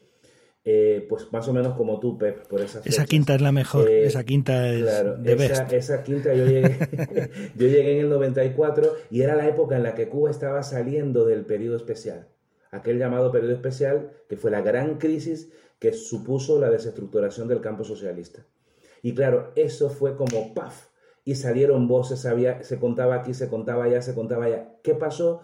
[0.65, 3.89] eh, pues más o menos como tú, Pep, por esa Esa quinta es la mejor,
[3.89, 4.86] eh, esa quinta es
[5.21, 6.78] de esa, esa, quinta yo llegué,
[7.56, 11.26] yo llegué en el 94 y era la época en la que Cuba estaba saliendo
[11.26, 12.28] del periodo especial.
[12.71, 17.84] Aquel llamado periodo especial que fue la gran crisis que supuso la desestructuración del campo
[17.84, 18.45] socialista.
[19.02, 20.88] Y claro, eso fue como ¡paf!
[21.26, 24.76] y salieron voces, había, se contaba aquí, se contaba allá, se contaba allá.
[24.84, 25.41] ¿Qué pasó?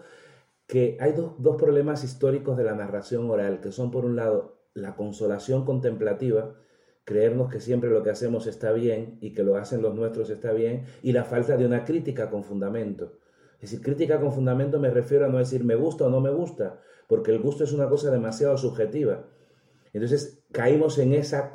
[0.66, 4.96] Que hay dos, problemas históricos de la narración oral, que son por un lado la
[4.96, 6.54] consolación contemplativa,
[7.04, 10.52] creernos que siempre lo que hacemos está bien y que lo hacen los nuestros está
[10.52, 13.18] bien, y la falta de una crítica con fundamento.
[13.60, 16.30] Es decir, crítica con fundamento me refiero a no decir me gusta o no me
[16.30, 19.26] gusta, porque el gusto es una cosa demasiado subjetiva.
[19.92, 21.52] Entonces caímos en esa,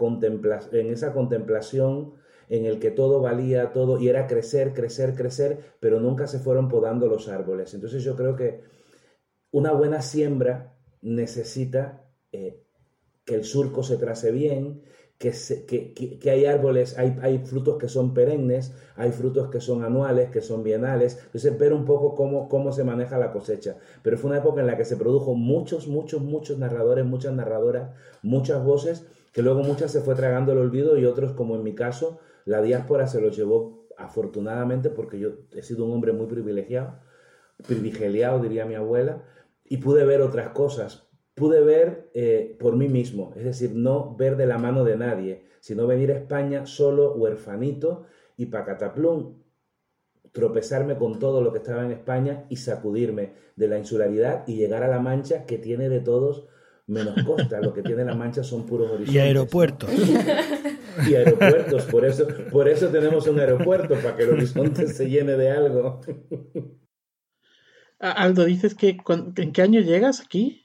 [0.71, 2.13] en esa contemplación
[2.49, 6.67] en el que todo valía, todo, y era crecer, crecer, crecer, pero nunca se fueron
[6.67, 7.73] podando los árboles.
[7.73, 8.61] Entonces yo creo que
[9.51, 12.64] una buena siembra necesita eh,
[13.25, 14.81] que el surco se trace bien,
[15.17, 20.29] que, que, hay árboles, hay, hay, frutos que son perennes, hay frutos que son anuales,
[20.29, 21.19] que son bienales.
[21.25, 23.77] Entonces, ver un poco cómo, cómo se maneja la cosecha.
[24.03, 27.91] Pero fue una época en la que se produjo muchos, muchos, muchos narradores, muchas narradoras,
[28.23, 31.73] muchas voces, que luego muchas se fue tragando el olvido y otros, como en mi
[31.73, 36.99] caso, la diáspora se los llevó afortunadamente porque yo he sido un hombre muy privilegiado,
[37.65, 39.23] privilegiado diría mi abuela,
[39.63, 41.04] y pude ver otras cosas.
[41.35, 45.45] Pude ver eh, por mí mismo, es decir, no ver de la mano de nadie,
[45.59, 48.05] sino venir a España solo, huerfanito,
[48.37, 49.41] y pacataplum,
[50.31, 54.83] tropezarme con todo lo que estaba en España y sacudirme de la insularidad y llegar
[54.83, 56.47] a La Mancha, que tiene de todos
[56.87, 57.61] menos costa.
[57.61, 59.15] Lo que tiene La Mancha son puros horizontes.
[59.15, 59.89] Y aeropuertos.
[61.09, 61.83] y aeropuertos.
[61.85, 66.01] Por eso, por eso tenemos un aeropuerto, para que el horizonte se llene de algo.
[67.99, 68.97] Aldo, dices que
[69.37, 70.64] ¿en qué año llegas aquí?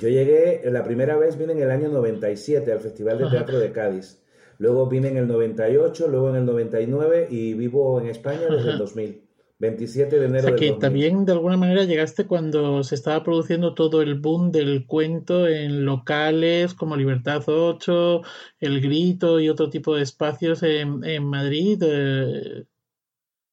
[0.00, 3.72] Yo llegué, la primera vez vine en el año 97 al Festival de Teatro de
[3.72, 4.20] Cádiz.
[4.58, 8.78] Luego vine en el 98, luego en el 99 y vivo en España desde el
[8.78, 9.22] 2000.
[9.62, 10.44] 27 de enero.
[10.44, 14.50] O sea que también de alguna manera llegaste cuando se estaba produciendo todo el boom
[14.50, 18.22] del cuento en locales como Libertad 8,
[18.58, 21.80] El Grito y otro tipo de espacios en, en Madrid.
[21.80, 22.64] Eh,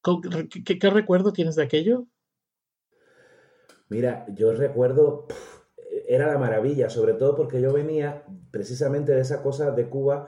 [0.02, 2.08] ¿Qué, recuerdo tienes de aquello?
[3.88, 5.28] Mira, yo recuerdo,
[6.10, 10.28] era la maravilla, sobre todo porque yo venía precisamente de esa cosa de Cuba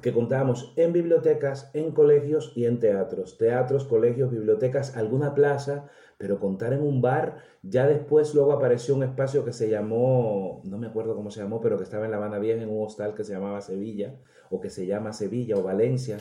[0.00, 3.36] que contábamos en bibliotecas, en colegios y en teatros.
[3.36, 5.86] Teatros, colegios, bibliotecas, alguna plaza,
[6.16, 7.36] pero contar en un bar.
[7.62, 11.60] Ya después luego apareció un espacio que se llamó, no me acuerdo cómo se llamó,
[11.60, 14.14] pero que estaba en La Habana Vieja, en un hostal que se llamaba Sevilla,
[14.48, 16.16] o que se llama Sevilla o Valencia.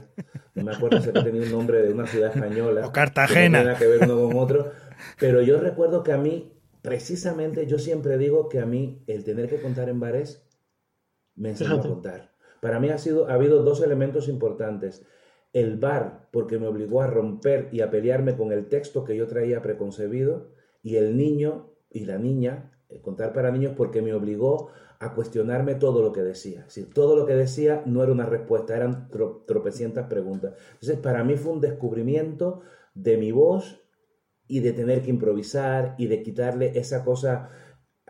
[0.54, 2.86] No me acuerdo si tenía un nombre de una ciudad española.
[2.86, 3.62] O Cartagena.
[3.62, 4.72] Que no que ver uno con otro.
[5.18, 9.50] Pero yo recuerdo que a mí, precisamente, yo siempre digo que a mí el tener
[9.50, 10.48] que contar en bares
[11.36, 12.34] me enseñó a contar.
[12.62, 15.06] Para mí ha, sido, ha habido dos elementos importantes.
[15.54, 19.28] El bar, porque me obligó a romper y a pelearme con el texto que yo
[19.28, 24.70] traía preconcebido, y el niño y la niña, eh, contar para niños, porque me obligó
[25.00, 26.66] a cuestionarme todo lo que decía.
[26.70, 29.10] Si todo lo que decía no era una respuesta, eran
[29.46, 30.56] tropecientas preguntas.
[30.74, 32.62] Entonces, para mí fue un descubrimiento
[32.96, 33.87] de mi voz
[34.48, 37.50] y de tener que improvisar y de quitarle esa cosa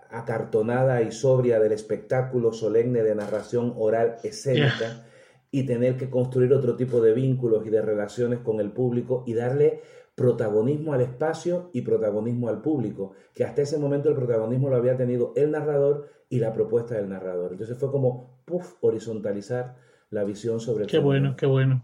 [0.10, 5.06] acartonada y sobria del espectáculo solemne de narración oral escénica
[5.52, 9.34] y tener que construir otro tipo de vínculos y de relaciones con el público y
[9.34, 9.82] darle
[10.15, 14.97] protagonismo al espacio y protagonismo al público, que hasta ese momento el protagonismo lo había
[14.97, 17.52] tenido el narrador y la propuesta del narrador.
[17.52, 19.76] Entonces fue como, puff, horizontalizar
[20.10, 21.84] la visión sobre Qué bueno, qué bueno.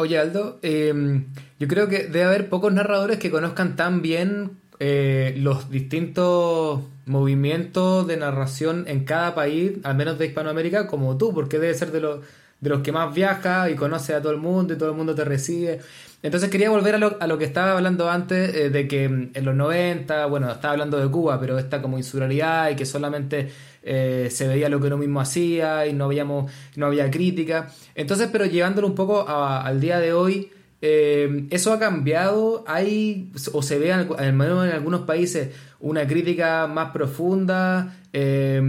[0.00, 1.24] Oye Aldo, em,
[1.58, 8.06] yo creo que debe haber pocos narradores que conozcan tan bien eh, los distintos movimientos
[8.06, 12.00] de narración en cada país, al menos de Hispanoamérica, como tú, porque debe ser de
[12.00, 12.20] los,
[12.60, 15.16] de los que más viaja y conoce a todo el mundo y todo el mundo
[15.16, 15.80] te recibe.
[16.22, 19.30] Entonces quería volver a lo, a lo que estaba hablando antes, eh, de que mm,
[19.34, 23.50] en los 90, bueno, estaba hablando de Cuba, pero esta como insularidad y que solamente
[23.82, 27.70] eh, se veía lo que uno mismo hacía y no, habíamos, no había crítica.
[27.94, 32.64] Entonces, pero llevándolo un poco al día de hoy, eh, ¿Eso ha cambiado?
[32.66, 37.96] ¿Hay o se ve, al menos en algunos países, una crítica más profunda?
[38.12, 38.62] Eh,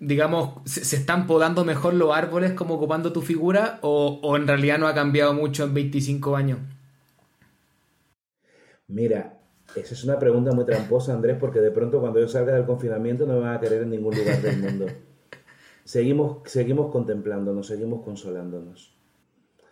[0.00, 3.78] digamos, ¿se, están podando mejor los árboles como ocupando tu figura?
[3.82, 6.58] ¿O, en realidad no ha cambiado mucho en 25 años?
[8.88, 9.38] Mira,
[9.76, 13.26] esa es una pregunta muy tramposa, Andrés, porque de pronto cuando yo salga del confinamiento
[13.26, 14.86] no me van a querer en ningún lugar del mundo.
[15.84, 18.96] Seguimos, seguimos contemplándonos, seguimos consolándonos.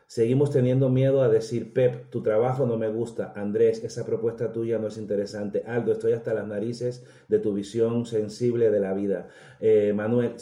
[0.06, 4.78] Seguimos teniendo miedo a decir, Pep, tu trabajo no me gusta, Andrés, esa propuesta tuya
[4.78, 9.28] no es interesante, Aldo, estoy hasta las narices de tu visión sensible de la vida.
[9.60, 10.36] Eh, Manuel,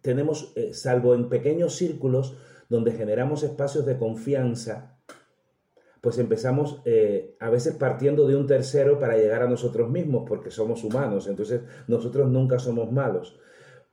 [0.00, 2.36] tenemos, eh, salvo en pequeños círculos
[2.68, 4.97] donde generamos espacios de confianza,
[6.00, 10.50] pues empezamos eh, a veces partiendo de un tercero para llegar a nosotros mismos, porque
[10.50, 13.38] somos humanos, entonces nosotros nunca somos malos.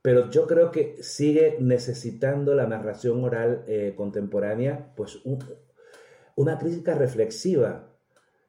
[0.02, 5.20] Pero yo creo que sigue necesitando la narración oral eh, contemporánea, pues
[6.36, 7.92] una crítica reflexiva,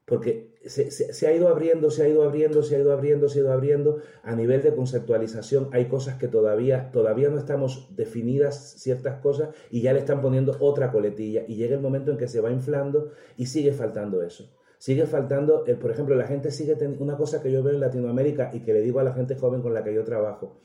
[0.04, 3.42] porque se, ha ido abriendo, se ha ido abriendo, se ha ido abriendo, se ha
[3.42, 3.98] ido abriendo.
[4.22, 9.82] A nivel de conceptualización hay cosas que todavía, todavía no estamos definidas ciertas cosas y
[9.82, 13.10] ya le están poniendo otra coletilla y llega el momento en que se va inflando
[13.36, 14.52] y sigue faltando eso.
[14.78, 17.80] Sigue faltando, el, por ejemplo, la gente sigue teniendo una cosa que yo veo en
[17.80, 20.60] Latinoamérica y que le digo a la gente joven con la que yo trabajo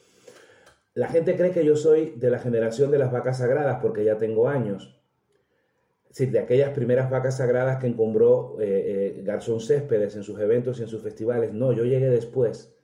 [0.94, 4.18] la gente cree que yo soy de la generación de las vacas sagradas porque ya
[4.18, 5.01] tengo años.
[6.12, 10.80] Sí, de aquellas primeras vacas sagradas que encumbró eh, eh, Garzón Céspedes en sus eventos
[10.80, 11.54] y en sus festivales.
[11.54, 12.76] No, yo llegué después.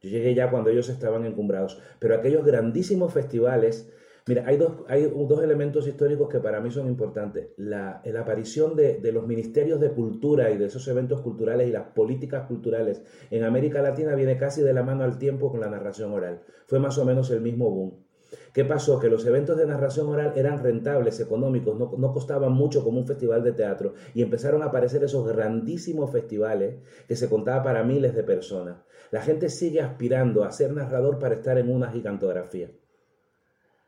[0.00, 1.80] Yo llegué ya cuando ellos estaban encumbrados.
[1.98, 3.90] Pero aquellos grandísimos festivales
[4.28, 7.48] Mira, hay dos, hay dos elementos históricos que para mí son importantes.
[7.56, 11.72] La, la aparición de, de, los ministerios de cultura y de esos eventos culturales y
[11.72, 15.70] las políticas culturales en América Latina viene casi de la mano al tiempo con la
[15.70, 16.42] narración oral.
[16.66, 18.07] Fue más o menos el mismo boom.
[18.52, 18.98] ¿Qué pasó?
[18.98, 23.06] Que los eventos de narración oral eran rentables, económicos, no, no, costaban mucho como un
[23.06, 28.14] festival de teatro y empezaron a aparecer esos grandísimos festivales que se contaba para miles
[28.14, 28.78] de personas.
[29.10, 32.70] La gente sigue aspirando a ser narrador para estar en una gigantografía.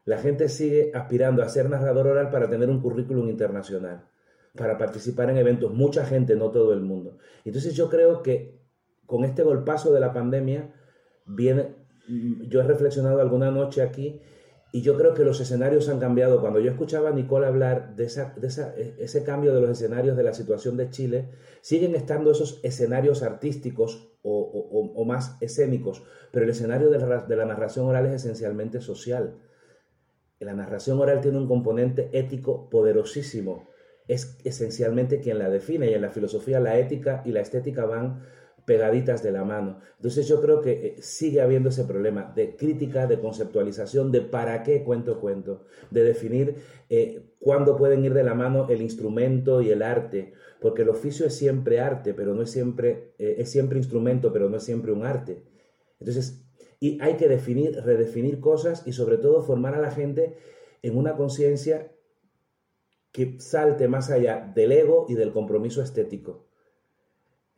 [0.05, 4.09] La gente sigue aspirando a ser narrador oral para tener un currículum internacional,
[4.57, 5.73] para participar en eventos.
[5.73, 7.18] Mucha gente, no todo el mundo.
[7.44, 8.61] Entonces yo creo que
[9.07, 10.73] con este golpazo de la pandemia,
[11.27, 11.75] viene,
[12.07, 14.20] yo he reflexionado alguna noche aquí
[14.72, 16.40] y yo creo que los escenarios han cambiado.
[16.40, 20.16] Cuando yo escuchaba a Nicole hablar de, esa, de esa, ese cambio de los escenarios
[20.16, 21.28] de la situación de Chile,
[21.61, 27.22] siguen estando esos escenarios artísticos o, o, o más escénicos, pero el escenario de la,
[27.22, 29.35] de la narración oral es esencialmente social
[30.40, 33.68] la narración oral tiene un componente ético poderosísimo.
[34.09, 38.22] Es esencialmente quien la define y en la filosofía la ética y la estética van
[38.70, 39.80] pegaditas de la mano.
[39.96, 44.62] Entonces yo creo que eh, sigue habiendo ese problema de crítica, de conceptualización, de para
[44.62, 46.54] qué cuento cuento, de definir
[46.88, 51.26] eh, cuándo pueden ir de la mano el instrumento y el arte, porque el oficio
[51.26, 54.92] es siempre arte, pero no es siempre, eh, es siempre instrumento, pero no es siempre
[54.92, 55.42] un arte.
[55.98, 56.44] Entonces
[56.78, 60.37] y hay que definir, redefinir cosas y sobre todo formar a la gente
[60.83, 61.90] en una conciencia
[63.11, 66.49] que salte más allá del ego y del compromiso estético.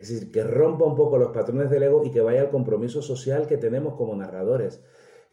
[0.02, 3.00] Es decir, que rompa un poco los patrones del ego y que vaya al compromiso
[3.00, 4.82] social que tenemos como narradores.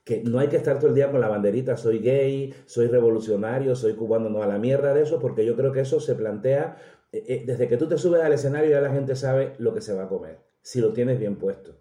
[0.06, 3.76] Que no hay que estar todo el día con la banderita, soy gay, soy revolucionario,
[3.76, 6.78] soy cubano, no a la mierda de eso, porque yo creo que eso se plantea
[7.12, 9.82] eh, eh, desde que tú te subes al escenario ya la gente sabe lo que
[9.82, 11.76] se va a comer, si lo tienes bien puesto.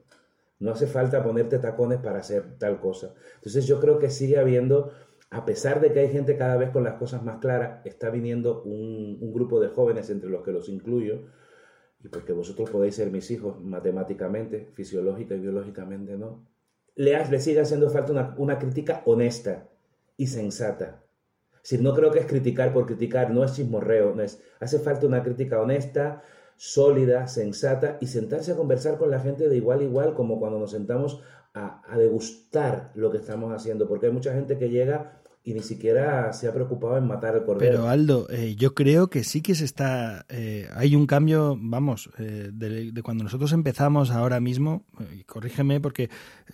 [0.58, 3.14] No hace falta ponerte tacones para hacer tal cosa.
[3.36, 4.90] Entonces yo creo que sigue habiendo,
[5.30, 8.62] a pesar de que hay gente cada vez con las cosas más claras, está viniendo
[8.62, 11.26] un, grupo de jóvenes entre los que los incluyo,
[12.02, 16.44] y porque vosotros podéis ser mis hijos matemáticamente, fisiológica y biológicamente, ¿no?
[16.94, 19.68] Le, le sigue haciendo falta una, una crítica honesta
[20.16, 21.02] y sensata.
[21.62, 25.06] Si no creo que es criticar por criticar, no es chismorreo, no es, hace falta
[25.06, 26.22] una crítica honesta,
[26.56, 30.58] sólida, sensata y sentarse a conversar con la gente de igual a igual, como cuando
[30.58, 31.22] nos sentamos
[31.54, 35.62] a, a, degustar lo que estamos haciendo, porque hay mucha gente que llega y ni
[35.62, 37.72] siquiera se ha preocupado en matar el cordero.
[37.72, 42.10] Pero Aldo, eh, yo creo que sí que se está, eh, hay un cambio, vamos,
[42.18, 44.84] eh, de, cuando nosotros empezamos ahora mismo,
[45.18, 46.10] y corrígeme porque,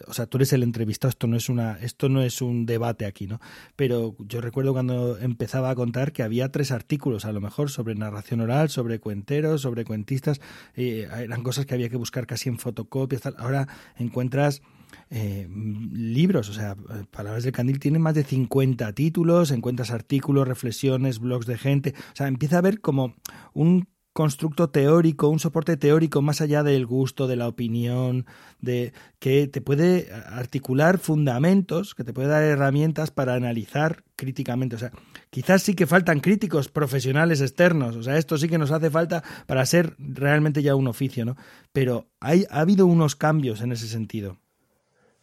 [0.06, 3.04] o sea, tú eres el entrevistado, esto no es una, esto no es un debate
[3.04, 3.40] aquí, ¿no?
[3.74, 7.96] Pero yo recuerdo cuando empezaba a contar que había tres artículos, a lo mejor, sobre
[7.96, 10.40] narración oral, sobre cuenteros, sobre cuentistas,
[10.76, 13.34] eran cosas que había que buscar casi en fotocopias, tal.
[13.38, 14.62] ahora encuentras
[15.10, 15.48] eh,
[15.92, 16.76] libros, o sea,
[17.10, 22.16] Palabras del Candil tiene más de 50 títulos, encuentras artículos, reflexiones, blogs de gente, o
[22.16, 23.14] sea, empieza a haber como
[23.52, 28.26] un constructo teórico, un soporte teórico más allá del gusto, de la opinión,
[28.60, 34.76] de que te puede articular fundamentos, que te puede dar herramientas para analizar críticamente.
[34.76, 34.92] O sea,
[35.30, 37.96] quizás sí que faltan críticos profesionales externos.
[37.96, 41.36] O sea, esto sí que nos hace falta para ser realmente ya un oficio, ¿no?
[41.72, 44.38] Pero hay, ha habido unos cambios en ese sentido.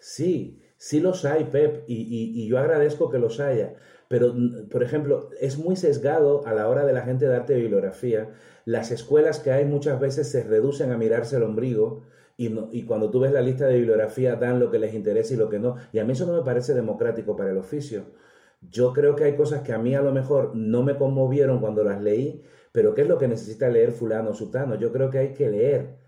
[0.02, 3.76] Sí, sí los hay, Pep, y, y, yo agradezco que los haya.
[4.08, 4.34] Pero,
[4.72, 8.32] por ejemplo, es muy sesgado a la hora de la gente darte bibliografía.
[8.66, 12.02] Las escuelas que hay muchas veces se reducen a mirarse el ombligo
[12.36, 15.36] y, no, y cuando tú ves la lista de bibliografía dan lo que les interesa
[15.36, 15.76] y lo que no.
[15.94, 18.06] Y a mí eso no me parece democrático para el oficio.
[18.62, 21.84] Yo creo que hay cosas que a mí a lo mejor no me conmovieron cuando
[21.84, 24.76] las leí, pero ¿qué es lo que necesita leer fulano o sutano?
[24.76, 26.01] Yo creo que hay que leer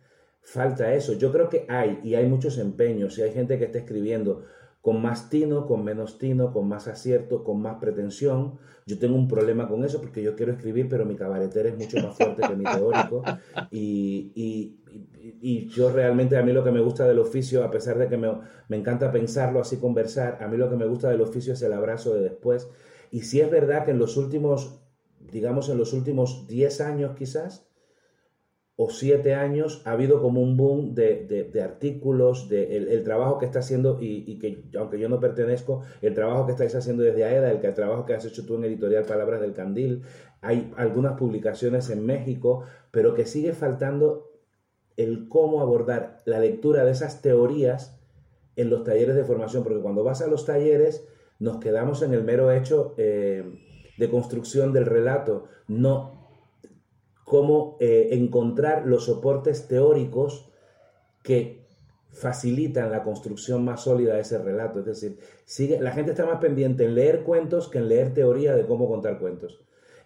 [0.43, 1.13] falta eso.
[1.13, 4.43] Yo creo que hay, y hay muchos empeños, y hay gente que está escribiendo
[4.83, 8.59] con más tino, con menos tino, con más acierto, con más pretensión.
[8.85, 12.05] Yo tengo un problema con eso porque yo quiero escribir, pero mi cabaretero es mucho
[12.05, 13.23] más fuerte que mi teórico.
[13.71, 14.81] Y, y,
[15.41, 18.17] y, yo realmente, a mí lo que me gusta del oficio, a pesar de que
[18.17, 18.29] me,
[18.67, 21.71] me encanta pensarlo así, conversar, a mí lo que me gusta del oficio es el
[21.71, 22.67] abrazo de después.
[23.09, 24.81] Y si es verdad que en los últimos,
[25.31, 27.65] digamos, en los últimos 10 años quizás,
[28.75, 33.37] o siete años ha habido como un boom de, de, de artículos, de el, trabajo
[33.37, 37.03] que está haciendo, y, y, que aunque yo no pertenezco, el trabajo que estáis haciendo
[37.03, 40.01] desde AEDA, el, el trabajo que has hecho tú en Editorial Palabras del Candil,
[40.41, 44.31] hay algunas publicaciones en México, pero que sigue faltando
[44.97, 47.99] el cómo abordar la lectura de esas teorías
[48.55, 51.07] en los talleres de formación, porque cuando vas a los talleres
[51.39, 53.43] nos quedamos en el mero hecho eh,
[53.97, 56.22] de construcción del relato, no
[57.33, 60.51] cómo eh, encontrar los soportes teóricos
[61.23, 61.65] que
[62.11, 64.81] facilitan la construcción más sólida de ese relato.
[64.81, 68.53] Es decir, sigue, la gente está más pendiente en leer cuentos que en leer teoría
[68.53, 69.59] de cómo contar cuentos.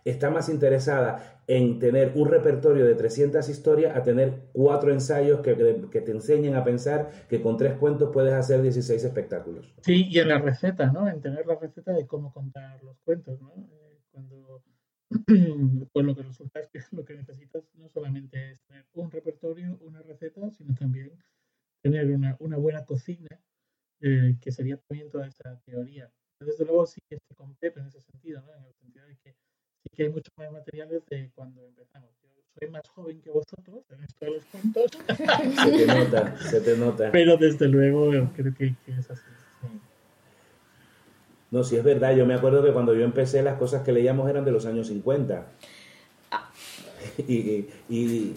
[0.05, 5.82] Está más interesada en tener un repertorio de 300 historias a tener cuatro ensayos que,
[5.91, 9.65] que, te enseñen a pensar que con tres cuentos puedes hacer 16 espectáculos.
[9.82, 11.09] Sí, y en la receta, ¿no?
[11.09, 13.51] En tener la receta de cómo contar los cuentos, ¿no?
[15.93, 19.78] Pues lo que resulta es que lo que necesitas no solamente es tener un repertorio,
[19.82, 21.12] una receta, sino también
[21.82, 23.30] tener una, una buena cocina,
[24.01, 26.12] eh, que sería también toda esa teoría.
[26.39, 28.53] Desde luego sí que se completo en ese sentido, ¿no?
[28.53, 32.12] En el sentido de que sí que hay muchos más materiales de cuando empezamos.
[32.22, 32.30] Yo
[32.60, 34.91] soy más joven que vosotros en esto de los cuentos.
[35.64, 37.12] se te nota, se te nota.
[37.12, 39.26] Pero desde luego creo que, que es así.
[41.52, 42.16] No, sí es verdad.
[42.16, 44.88] Yo me acuerdo que cuando yo empecé las cosas que leíamos eran de los años
[44.88, 45.45] 50.
[46.32, 46.50] Ah.
[47.28, 48.34] y, y,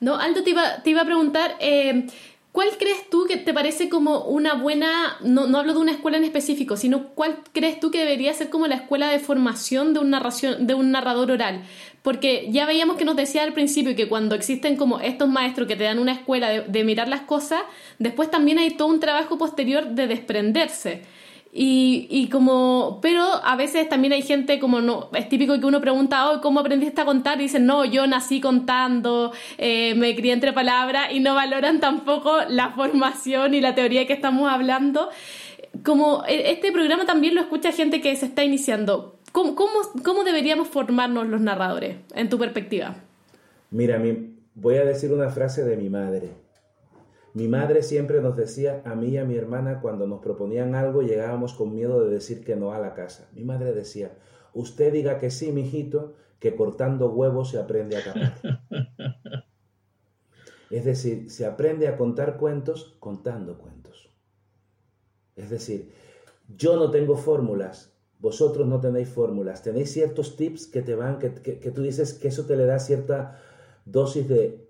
[0.00, 2.06] No, Aldo, te iba, te iba a preguntar, eh,
[2.52, 6.16] ¿cuál crees tú que te parece como una buena, no, no hablo de una escuela
[6.16, 10.00] en específico, sino cuál crees tú que debería ser como la escuela de formación de
[10.00, 11.64] un, narración, de un narrador oral?
[12.02, 15.74] Porque ya veíamos que nos decía al principio que cuando existen como estos maestros que
[15.74, 17.62] te dan una escuela de, de mirar las cosas,
[17.98, 21.02] después también hay todo un trabajo posterior de desprenderse.
[21.60, 26.30] Y, como, pero a veces también hay gente como no, es típico que uno pregunta,
[26.30, 27.40] oh, ¿cómo aprendiste a contar?
[27.40, 32.42] Y dicen, no, yo nací contando, eh, me crié entre palabras y no valoran tampoco
[32.48, 35.08] la formación y la teoría que estamos hablando.
[35.82, 39.16] Como e, este programa también lo escucha gente que se está iniciando.
[39.32, 42.94] ¿Cómo, cómo, cómo deberíamos formarnos los narradores, en tu perspectiva?
[43.72, 46.30] Mira, mi, voy a decir una frase de mi madre
[47.34, 51.02] mi madre siempre nos decía a mí y a mi hermana cuando nos proponían algo
[51.02, 53.28] llegábamos con miedo de decir que no a la casa.
[53.32, 54.16] Mi madre decía,
[54.54, 58.62] usted diga que sí, mijito, que cortando huevos se aprende a capar.
[60.70, 64.10] es decir, se aprende a contar cuentos contando cuentos.
[65.36, 65.92] Es decir,
[66.56, 71.32] yo no tengo fórmulas, vosotros no tenéis fórmulas, tenéis ciertos tips que te van, que,
[71.32, 73.38] que tú dices que eso te le da cierta
[73.84, 74.67] dosis de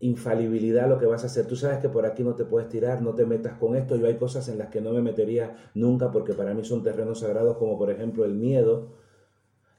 [0.00, 1.46] infalibilidad lo que vas a hacer.
[1.46, 3.96] Tú sabes que por aquí no te puedes tirar, no te metas con esto.
[3.96, 7.20] Yo hay cosas en las que no me metería nunca porque para mí son terrenos
[7.20, 8.88] sagrados como por ejemplo el miedo.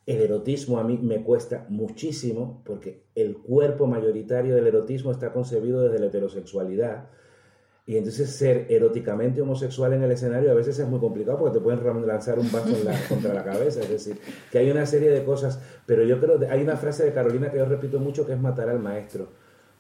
[0.06, 5.82] El erotismo a mí me cuesta muchísimo porque el cuerpo mayoritario del erotismo está concebido
[5.82, 7.10] desde la heterosexualidad.
[7.88, 11.64] Y entonces ser eróticamente homosexual en el escenario a veces es muy complicado porque te
[11.64, 12.76] pueden lanzar un vaso
[13.10, 13.82] contra la cabeza.
[13.82, 14.20] Es decir,
[14.52, 15.60] que hay una serie de cosas.
[15.88, 18.40] Pero yo creo que hay una frase de Carolina que yo repito mucho que es
[18.40, 19.30] matar al maestro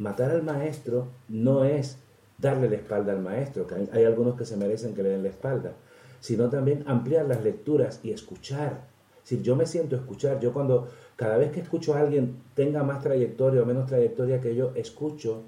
[0.01, 1.97] matar al maestro no es
[2.39, 5.29] darle la espalda al maestro, que hay, algunos que se merecen que le den la
[5.29, 5.73] espalda,
[6.19, 8.87] sino también ampliar las lecturas y escuchar.
[9.23, 13.03] Si yo me siento escuchar, yo cuando cada vez que escucho a alguien tenga más
[13.03, 15.43] trayectoria o menos trayectoria que yo, escucho,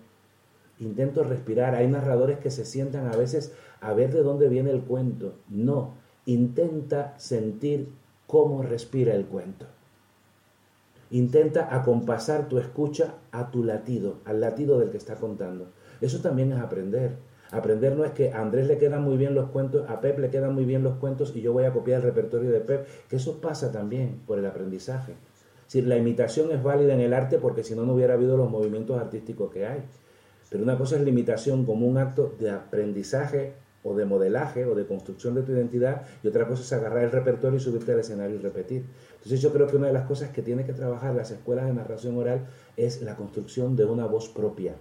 [0.80, 1.74] intento respirar.
[1.74, 5.34] Hay narradores que se sientan a veces a ver de dónde viene el cuento.
[5.49, 5.95] No,
[6.28, 7.89] intenta sentir
[8.28, 9.66] cómo respira el cuento.
[11.14, 15.68] Intenta acompasar tu escucha a tu latido, al latido del que está contando.
[16.01, 17.18] Eso también es aprender.
[17.51, 20.32] Aprender no es que a Andrés le quedan muy bien los cuentos, a Pep le
[20.32, 23.18] quedan muy bien los cuentos y yo voy a copiar el repertorio de Pep, que
[23.18, 25.14] eso pasa también por el aprendizaje.
[25.68, 28.49] Si la imitación es válida en el arte porque si no, no hubiera habido los
[28.49, 29.84] movimientos artísticos que hay.
[30.49, 33.53] Pero una cosa es la imitación como un acto de aprendizaje
[33.84, 37.11] o de modelaje o de construcción de tu identidad y otra cosa es agarrar el
[37.11, 38.86] repertorio y subirte al escenario y repetir.
[39.24, 41.74] Entonces yo creo que una de las cosas que tiene que trabajar las escuelas de
[41.74, 42.45] narración oral
[42.76, 44.76] es la construcción de una voz propia.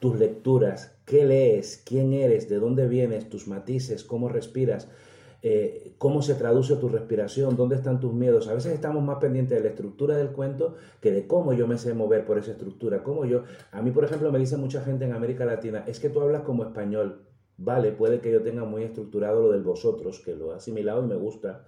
[0.00, 4.88] Tus lecturas, qué lees, quién eres, de dónde vienes, tus matices, cómo respiras,
[5.42, 8.48] eh, cómo se traduce tu respiración, dónde están tus miedos.
[8.48, 11.78] A veces estamos más pendientes de la estructura del cuento que de cómo yo me
[11.78, 13.04] sé mover por esa estructura.
[13.04, 16.08] Cómo yo, a mí, por ejemplo, me dice mucha gente en América Latina, es que
[16.08, 17.20] tú hablas como español.
[17.56, 21.06] Vale, puede que yo tenga muy estructurado lo del vosotros, que lo he asimilado y
[21.06, 21.64] me gusta,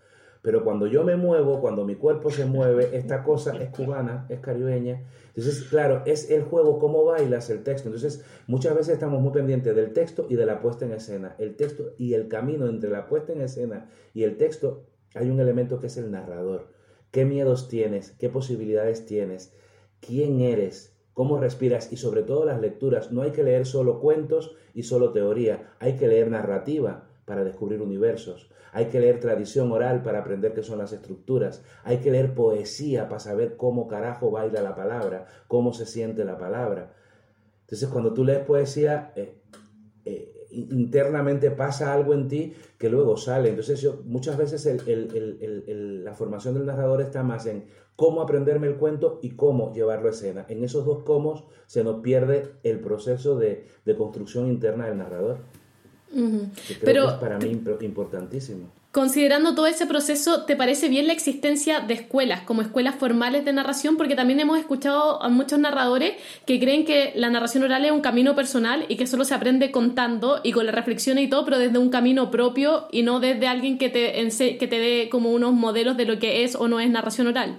[0.46, 4.38] pero cuando yo me muevo, cuando mi cuerpo se mueve, esta cosa es cubana, es
[4.38, 5.02] caribeña.
[5.34, 7.88] Entonces, claro, es el juego, cómo bailas el texto.
[7.88, 11.34] Entonces, muchas veces estamos muy pendientes del texto y de la puesta en escena.
[11.40, 14.84] El texto y el camino entre la puesta en escena y el texto,
[15.16, 16.68] hay un elemento que es el narrador.
[17.10, 18.12] ¿Qué miedos tienes?
[18.12, 19.52] ¿Qué posibilidades tienes?
[19.98, 20.96] ¿Quién eres?
[21.12, 21.92] ¿Cómo respiras?
[21.92, 23.10] Y sobre todo las lecturas.
[23.10, 25.72] No hay que leer solo cuentos y solo teoría.
[25.80, 28.50] Hay que leer narrativa para descubrir universos.
[28.72, 31.62] Hay que leer tradición oral para aprender qué son las estructuras.
[31.84, 36.38] Hay que leer poesía para saber cómo carajo baila la palabra, cómo se siente la
[36.38, 36.94] palabra.
[37.62, 39.42] Entonces, cuando tú lees poesía, eh,
[40.04, 43.50] eh, internamente pasa algo en ti que luego sale.
[43.50, 47.64] Entonces yo muchas veces la formación del narrador está más en
[47.96, 50.46] cómo aprenderme el cuento y cómo llevarlo a escena.
[50.48, 53.66] En esos dos cómo se nos pierde el proceso de,
[53.96, 55.38] construcción interna del narrador.
[56.82, 58.70] Pero, es para mí importantísimo.
[58.96, 63.52] Considerando todo ese proceso, ¿te parece bien la existencia de escuelas, como escuelas formales de
[63.52, 63.98] narración?
[63.98, 66.14] Porque también hemos escuchado a muchos narradores
[66.46, 69.70] que creen que la narración oral es un camino personal y que solo se aprende
[69.70, 73.46] contando y con la reflexión y todo, pero desde un camino propio y no desde
[73.48, 74.12] alguien que te,
[74.56, 77.58] que te dé como unos modelos de lo que es o no es narración oral.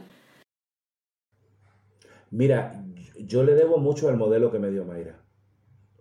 [2.31, 2.83] Mira,
[3.19, 5.26] yo le debo mucho al modelo que me dio Mayra.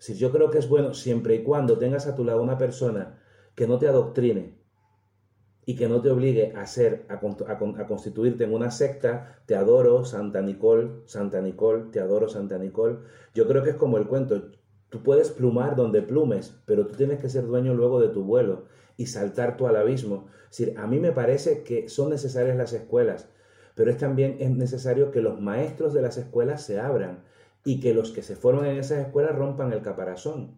[0.07, 3.19] Si yo creo que es bueno siempre y cuando tengas a tu lado una persona
[3.57, 4.57] que no te adoctrine,
[5.69, 7.19] y que no te obligue a ser, a,
[7.89, 12.99] constituirte en una secta, te adoro, Santa Nicole, Santa Nicole, te adoro, Santa Nicole.
[13.35, 14.53] Yo creo que es como el cuento,
[14.91, 18.67] tú puedes plumar donde plumes, pero tú tienes que ser dueño luego de tu vuelo
[18.97, 20.29] y saltar tú al abismo.
[20.57, 23.29] Es a mí me parece que son necesarias las escuelas,
[23.75, 27.25] pero es también es necesario que los maestros de las escuelas se abran
[27.67, 30.57] y que los que se forman en esas escuelas rompan el caparazón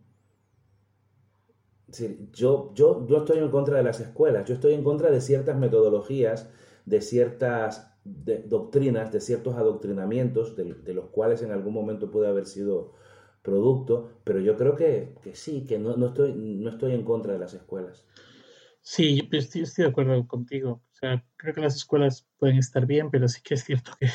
[2.32, 5.56] yo, yo, yo estoy en contra de las escuelas, yo estoy en contra de ciertas
[5.56, 6.48] metodologías,
[6.84, 12.94] de ciertas doctrinas, de ciertos adoctrinamientos, de, los cuales en algún momento puede haber sido
[13.42, 17.54] producto, pero yo creo que, sí, que no, estoy, no estoy en contra de las
[17.54, 18.06] escuelas.
[18.80, 20.82] Sí, estoy, estoy de acuerdo contigo.
[20.92, 24.08] O sea, creo que las escuelas pueden estar bien, pero sí que es cierto que,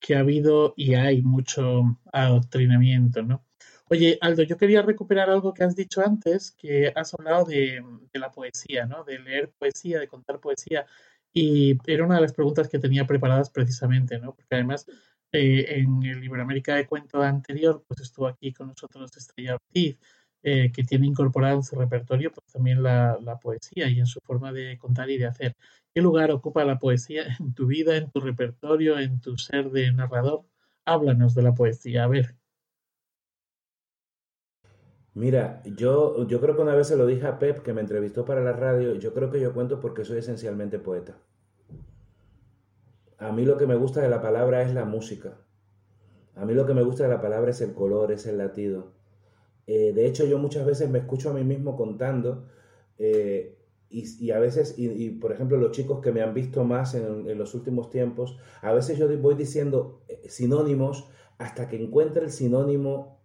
[0.00, 3.44] que ha habido y hay mucho adoctrinamiento, ¿no?
[3.88, 7.84] Oye, Aldo, yo quería recuperar algo que has dicho antes, que has hablado de,
[8.14, 9.04] la poesía, ¿no?
[9.04, 10.86] De leer poesía, de contar poesía.
[11.32, 14.34] Y era una de las preguntas que tenía preparadas precisamente, ¿no?
[14.34, 14.86] Porque además
[15.32, 19.98] eh, en el Iberoamérica de Cuento anterior, pues estuvo aquí con nosotros Estrella Ortiz,
[20.48, 24.20] eh, que tiene incorporado en su repertorio pues también la, la, poesía y en su
[24.20, 25.56] forma de contar y de hacer.
[25.92, 29.90] ¿Qué lugar ocupa la poesía en tu vida, en tu repertorio, en tu ser de
[29.92, 30.44] narrador?
[30.84, 32.36] Háblanos de la poesía, a ver.
[35.14, 38.24] Mira, yo, yo creo que una vez se lo dije a Pep, que me entrevistó
[38.24, 41.18] para la radio, yo creo que yo cuento porque soy esencialmente poeta.
[43.18, 45.38] A mí lo que me gusta de la palabra es la música.
[46.36, 48.95] A mí lo que me gusta de la palabra es el color, es el latido.
[49.66, 52.46] Eh, de hecho, yo muchas veces me escucho a mí mismo contando
[52.98, 53.58] eh,
[53.88, 57.54] y, a veces, y, por ejemplo, los chicos que me han visto más en, los
[57.54, 61.08] últimos tiempos, a veces yo voy diciendo eh, sinónimos
[61.38, 63.16] hasta que encuentre el sinónimo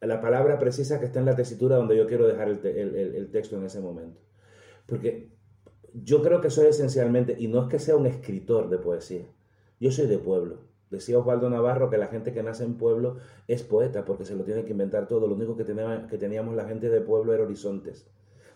[0.00, 3.64] la palabra precisa que está en la tesitura donde yo quiero dejar el, texto en
[3.64, 4.20] ese momento.
[4.86, 5.32] Porque
[5.92, 9.26] yo creo que soy esencialmente, y no es que sea un escritor de poesía,
[9.80, 10.60] yo soy de pueblo.
[10.90, 13.16] Decía Osvaldo Navarro que la gente que nace en pueblo
[13.46, 15.26] es poeta porque se lo tiene que inventar todo.
[15.26, 18.06] Lo único que, teníamos, que teníamos la gente de pueblo era horizontes.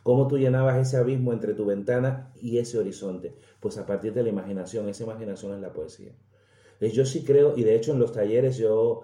[0.03, 3.37] ¿Cómo tú llenabas ese abismo entre tu ventana y ese horizonte?
[3.61, 6.13] Pues a partir de la imaginación, esa imaginación es la poesía.
[6.81, 9.03] Yo sí creo, y de hecho en los talleres yo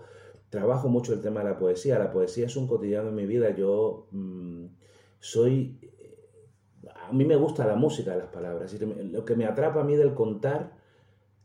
[0.51, 1.99] trabajo mucho el tema de la poesía.
[1.99, 3.51] La poesía es un cotidiano en mi vida.
[3.55, 4.65] Yo mm,
[5.21, 5.79] soy...
[7.07, 8.75] A mí me gusta la música de las palabras.
[8.81, 10.78] Lo que me atrapa a mí del contar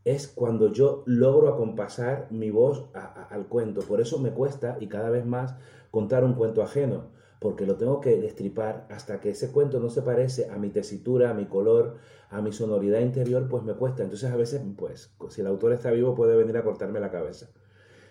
[0.06, 3.82] es cuando yo logro acompasar mi voz al cuento.
[3.82, 5.56] Por eso me cuesta, y cada vez más,
[5.92, 10.02] contar un cuento ajeno, porque lo tengo que destripar hasta que ese cuento no se
[10.02, 11.98] parece a mi tesitura, a mi color,
[12.30, 14.04] a mi sonoridad interior, pues me cuesta.
[14.04, 17.50] Entonces a veces, pues, si el autor está vivo, puede venir a cortarme la cabeza.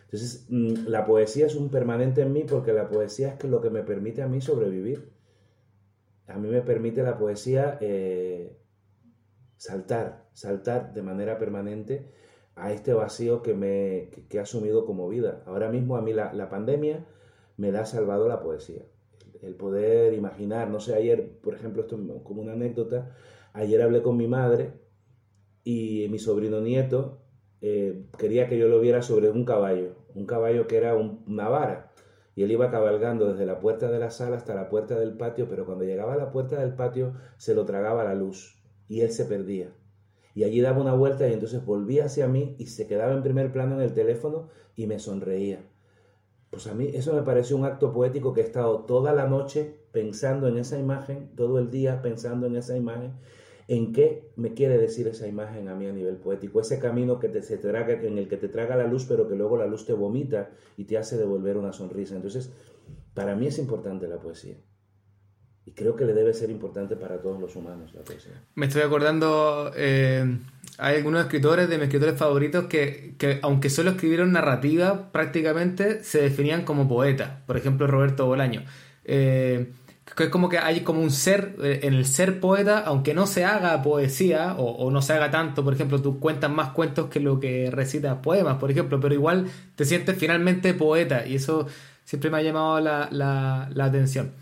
[0.05, 3.71] Entonces, mm, la poesía es un permanente en mí porque la poesía es lo que
[3.71, 5.11] me permite a mí sobrevivir.
[6.27, 8.62] A mí me permite la poesía eh,
[9.63, 12.11] saltar, saltar de manera permanente
[12.57, 15.45] a este vacío que me que, he asumido como vida.
[15.47, 17.07] Ahora mismo a mí la, pandemia
[17.57, 18.83] me da salvado la poesía.
[19.41, 23.15] El poder imaginar, no sé, ayer, por ejemplo, esto como una anécdota,
[23.53, 24.73] ayer hablé con mi madre
[25.63, 27.23] y mi sobrino nieto
[27.61, 31.93] eh, quería que yo lo viera sobre un caballo, un caballo que era una vara.
[32.35, 35.49] Y él iba cabalgando desde la puerta de la sala hasta la puerta del patio,
[35.49, 39.11] pero cuando llegaba a la puerta del patio se lo tragaba la luz y él
[39.11, 39.73] se perdía.
[40.35, 43.53] Y allí daba una vuelta y entonces volvía hacia mí y se quedaba en primer
[43.53, 45.61] plano en el teléfono y me sonreía.
[46.51, 49.77] Pues a mí eso me pareció un acto poético que he estado toda la noche
[49.93, 53.13] pensando en esa imagen, todo el día pensando en esa imagen
[53.69, 57.29] en qué me quiere decir esa imagen a mí a nivel poético, ese camino que
[57.29, 59.87] te, se traga, en el que te traga la luz, pero que luego la luz
[59.87, 62.17] te vomita y te hace devolver una sonrisa.
[62.17, 62.53] Entonces,
[63.15, 64.57] para mí es importante la poesía.
[65.65, 68.33] Y creo que le debe ser importante para todos los humanos la poesía.
[68.55, 70.39] Me estoy acordando, eh,
[70.79, 76.21] hay algunos escritores de mis escritores favoritos que, que, aunque solo escribieron narrativa, prácticamente se
[76.21, 77.31] definían como poetas.
[77.47, 78.65] Por ejemplo, Roberto Bolaño.
[79.05, 79.73] Eh,
[80.17, 83.27] que es como que hay como un ser, eh, en el ser poeta, aunque no
[83.27, 87.21] se haga poesía o, no se haga tanto, por ejemplo, tú cuentas más cuentos que
[87.21, 89.47] lo que recitas poemas, por ejemplo, pero igual
[89.77, 91.67] te sientes finalmente poeta y eso
[92.05, 94.33] siempre me ha llamado la, la, atención.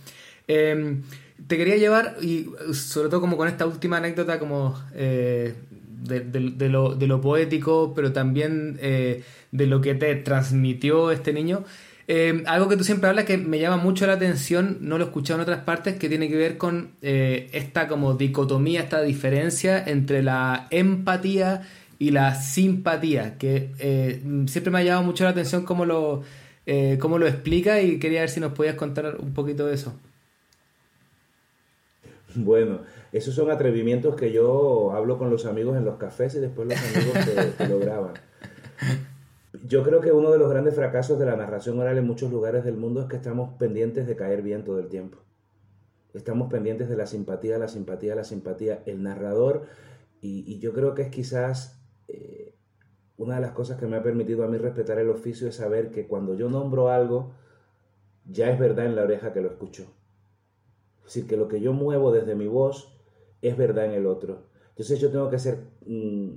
[0.48, 1.02] Em,
[1.46, 5.54] te quería llevar, y sobre todo como con esta última anécdota como eh,
[6.02, 9.22] de, lo, de, lo, poético, pero también eh,
[9.52, 11.64] de lo que te transmitió este niño,
[12.12, 15.06] eh, algo que tú siempre hablas que me llama mucho la atención, no lo he
[15.06, 19.80] escuchado en otras partes, que tiene que ver con eh, esta como dicotomía, esta diferencia
[19.86, 21.62] entre la empatía
[22.00, 26.24] y la simpatía, que eh, siempre me ha llamado mucho la atención cómo lo,
[26.98, 29.94] cómo lo explica y quería ver si nos podías contar un poquito de eso.
[32.34, 32.80] Bueno,
[33.12, 36.78] esos son atrevimientos que yo hablo con los amigos en los cafés y después los
[36.78, 38.14] amigos te, lo graban.
[39.66, 42.64] Yo creo que uno de los grandes fracasos de la narración oral en muchos lugares
[42.64, 45.18] del mundo es que estamos pendientes de caer bien todo el tiempo.
[46.14, 48.82] Estamos pendientes de la simpatía, la simpatía, la simpatía.
[48.86, 49.66] El narrador,
[50.20, 52.54] y, yo creo que es quizás eh,
[53.16, 55.90] una de las cosas que me ha permitido a mí respetar el oficio es saber
[55.90, 57.32] que cuando yo nombro algo,
[58.24, 59.86] ya es verdad en la oreja que lo escucho.
[61.10, 62.96] Es decir, que lo que yo muevo desde mi voz
[63.42, 64.44] es verdad en el otro.
[64.68, 65.58] Entonces yo tengo que ser...
[65.84, 66.34] Mm,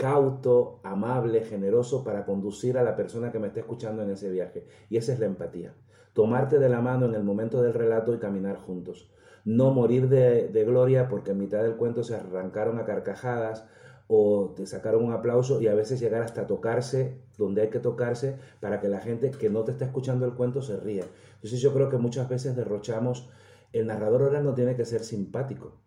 [0.00, 4.64] cauto, amable, generoso para conducir a la persona que me esté escuchando en ese viaje.
[4.88, 5.74] Y esa es la empatía.
[6.14, 9.10] Tomarte de la mano en el momento del relato y caminar juntos.
[9.44, 13.66] No morir de, gloria porque en mitad del cuento se arrancaron a carcajadas
[14.08, 18.38] o te sacaron un aplauso y a veces llegar hasta tocarse donde hay que tocarse
[18.58, 21.04] para que la gente que no te está escuchando el cuento se ría.
[21.34, 23.28] Entonces yo creo que muchas veces derrochamos,
[23.72, 25.80] el narrador ahora no tiene que ser simpático,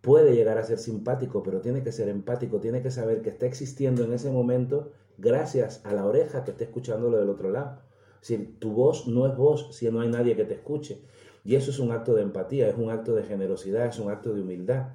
[0.00, 3.46] puede llegar a ser simpático, pero tiene que ser empático, tiene que saber que está
[3.46, 7.80] existiendo en ese momento gracias a la oreja que está escuchando lo del otro lado.
[8.20, 11.02] Si tu voz no es voz si no hay nadie que te escuche.
[11.44, 14.34] Y eso es un acto de empatía, es un acto de generosidad, es un acto
[14.34, 14.94] de humildad.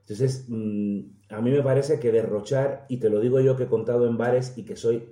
[0.00, 3.68] Entonces, mm, a mí me parece que derrochar, y te lo digo yo que he
[3.68, 5.08] contado en bares y que soy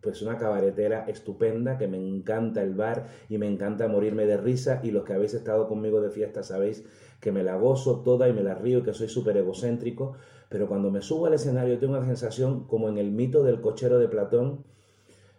[0.00, 4.80] pues una cabaretera estupenda, que me encanta el bar y me encanta morirme de risa
[4.82, 6.84] y los que habéis estado conmigo de fiesta sabéis
[7.20, 10.14] que me la gozo toda y me la río y que soy súper egocéntrico,
[10.48, 13.98] pero cuando me subo al escenario tengo una sensación como en el mito del cochero
[13.98, 14.64] de Platón,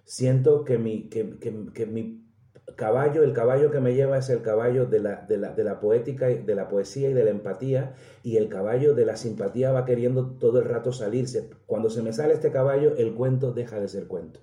[0.05, 1.24] siento que mi, que,
[1.88, 2.24] mi
[2.76, 5.80] caballo, el caballo que me lleva es el caballo de la, de, la, de la,
[5.80, 9.86] poética, de la poesía y de la empatía, y el caballo de la simpatía va
[9.86, 11.49] queriendo todo el rato salirse.
[11.66, 14.39] Cuando se me sale este caballo, el cuento deja de ser cuento.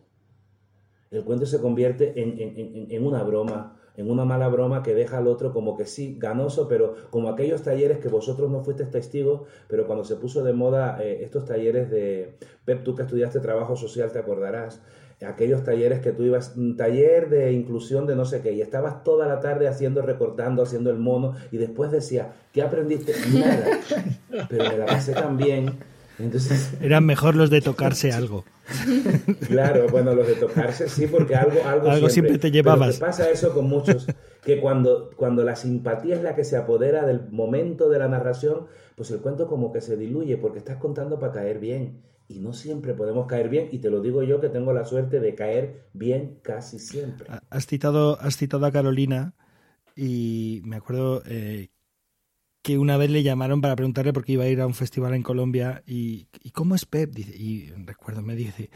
[1.10, 5.18] El cuento se convierte en, en, en una broma, en una mala broma que deja
[5.18, 9.42] al otro como que sí, ganoso, pero como aquellos talleres que vosotros no fuisteis testigos,
[9.68, 12.34] pero cuando se puso de moda eh, estos talleres de,
[12.64, 14.80] Pep, tú que estudiaste trabajo social te acordarás,
[15.26, 19.02] aquellos talleres que tú ibas, un taller de inclusión de no sé qué, y estabas
[19.02, 23.14] toda la tarde haciendo, recortando, haciendo el mono, y después decía, ¿qué aprendiste?
[23.34, 23.80] Nada,
[24.48, 25.72] pero me la pasé tan bien
[26.18, 28.44] entonces, Eran mejor los de tocarse algo.
[29.46, 32.98] Claro, bueno, los de tocarse sí, porque algo, algo, siempre, te llevabas.
[32.98, 34.06] pasa eso con muchos,
[34.44, 38.66] que cuando, cuando la simpatía es la que se apodera del momento de la narración,
[38.94, 42.02] pues el cuento como que se diluye, porque estás contando para caer bien.
[42.28, 45.18] Y no siempre podemos caer bien, y te lo digo yo que tengo la suerte
[45.18, 47.26] de caer bien casi siempre.
[47.48, 49.32] Has citado, has citado a Carolina,
[49.96, 51.70] y me acuerdo eh,
[52.62, 55.14] que una vez le llamaron para preguntarle por qué iba a ir a un festival
[55.14, 57.12] en Colombia y, cómo es Pep.
[57.12, 58.70] Dice, y recuerdo, me dice,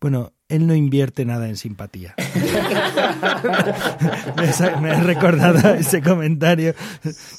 [0.00, 2.14] bueno, él no invierte nada en simpatía.
[4.80, 6.74] me, he recordado ese comentario.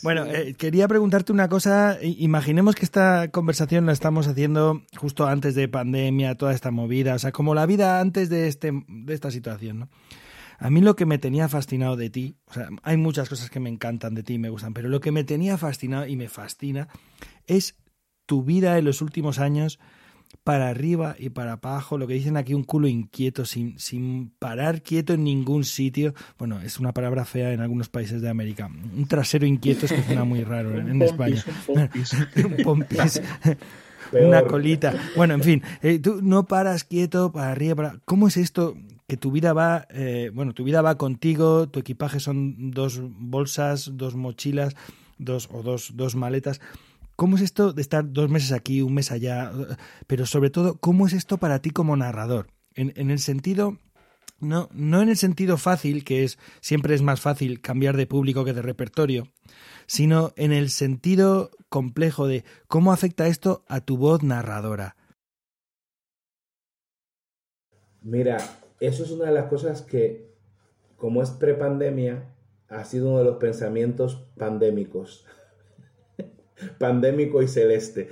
[0.04, 1.98] Bueno, eh, quería preguntarte una cosa.
[2.02, 7.20] Imaginemos que esta conversación la estamos haciendo justo antes de pandemia, toda esta movida, o
[7.20, 9.90] sea, como la vida antes de, este, de esta situación, ¿no?
[10.58, 13.60] A mí lo que me tenía fascinado de ti, o sea, hay muchas cosas que
[13.60, 16.30] me encantan de ti y me gustan, pero lo que me tenía fascinado y me
[16.30, 16.88] fascina
[17.46, 17.76] es
[18.26, 19.80] tu vida en los últimos años
[20.44, 24.82] para arriba y para abajo, lo que dicen aquí un culo inquieto, sin, sin parar
[24.82, 26.14] quieto en ningún sitio.
[26.38, 28.68] Bueno, es una palabra fea en algunos países de América.
[28.68, 31.44] Un trasero inquieto es que suena muy raro en, España.
[31.68, 33.22] un pompis.
[34.12, 34.94] una colita.
[35.16, 38.00] Bueno, en fin, eh, tú no paras quieto para arriba, para...
[38.06, 38.76] ¿Cómo es esto?
[39.08, 43.92] Que tu vida va, eh, bueno, tu vida va contigo, tu equipaje son dos bolsas,
[43.94, 44.76] dos mochilas,
[45.18, 46.60] dos o dos, dos maletas.
[47.16, 49.52] ¿Cómo es esto de estar dos meses aquí, un mes allá?
[50.06, 52.48] Pero sobre todo, ¿cómo es esto para ti como narrador?
[52.76, 53.78] En, en el sentido
[54.40, 58.46] no, no en el sentido fácil, que es siempre es más fácil cambiar de público
[58.46, 59.32] que de repertorio,
[59.88, 64.96] sino en el sentido complejo de cómo afecta esto a tu voz narradora.
[68.02, 68.38] Mira,
[68.80, 70.32] eso es una de las cosas que,
[70.98, 72.34] como es prepandemia,
[72.70, 75.26] ha sido uno de los pensamientos pandémicos.
[76.80, 78.10] Pandémico y celeste.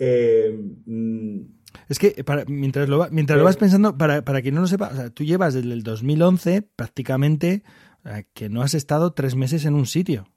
[0.00, 0.56] Eh,
[0.86, 1.40] mm,
[1.88, 5.24] es que mientras, lo, mientras lo vas pensando, para, para quien no lo sepa, tú
[5.24, 7.64] llevas desde el 2011 prácticamente
[8.32, 10.28] que no has estado tres meses en un sitio.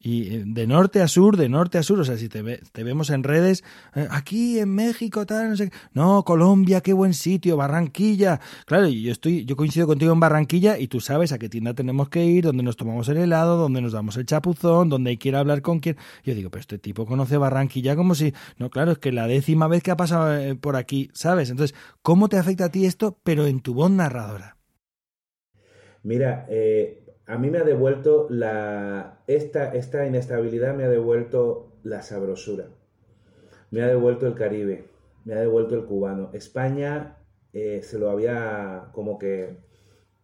[0.00, 2.84] Y eh, de norte a sur, de norte a sur, o sea, si te, te
[2.84, 7.56] vemos en redes, eh, aquí en México, tal, no sé, no, Colombia, qué buen sitio,
[7.56, 8.40] Barranquilla.
[8.66, 12.08] Claro, yo estoy, yo coincido contigo en Barranquilla y tú sabes a qué tienda tenemos
[12.08, 15.62] que ir, dónde nos tomamos el helado, dónde nos damos el chapuzón, dónde hay hablar
[15.62, 15.96] con quién.
[16.24, 19.68] Yo digo, pero este tipo conoce Barranquilla como si, no, claro, es que la décima
[19.68, 21.50] vez que ha pasado eh, por aquí, ¿sabes?
[21.50, 24.57] Entonces, ¿cómo te afecta a ti esto, pero en tu voz narradora?
[26.08, 32.00] Mira, eh, a mí me ha devuelto la, esta, esta inestabilidad me ha devuelto la
[32.00, 32.64] sabrosura,
[33.70, 34.86] me ha devuelto el Caribe,
[35.26, 36.30] me ha devuelto el cubano.
[36.32, 37.18] España
[37.52, 39.58] eh, se lo había como que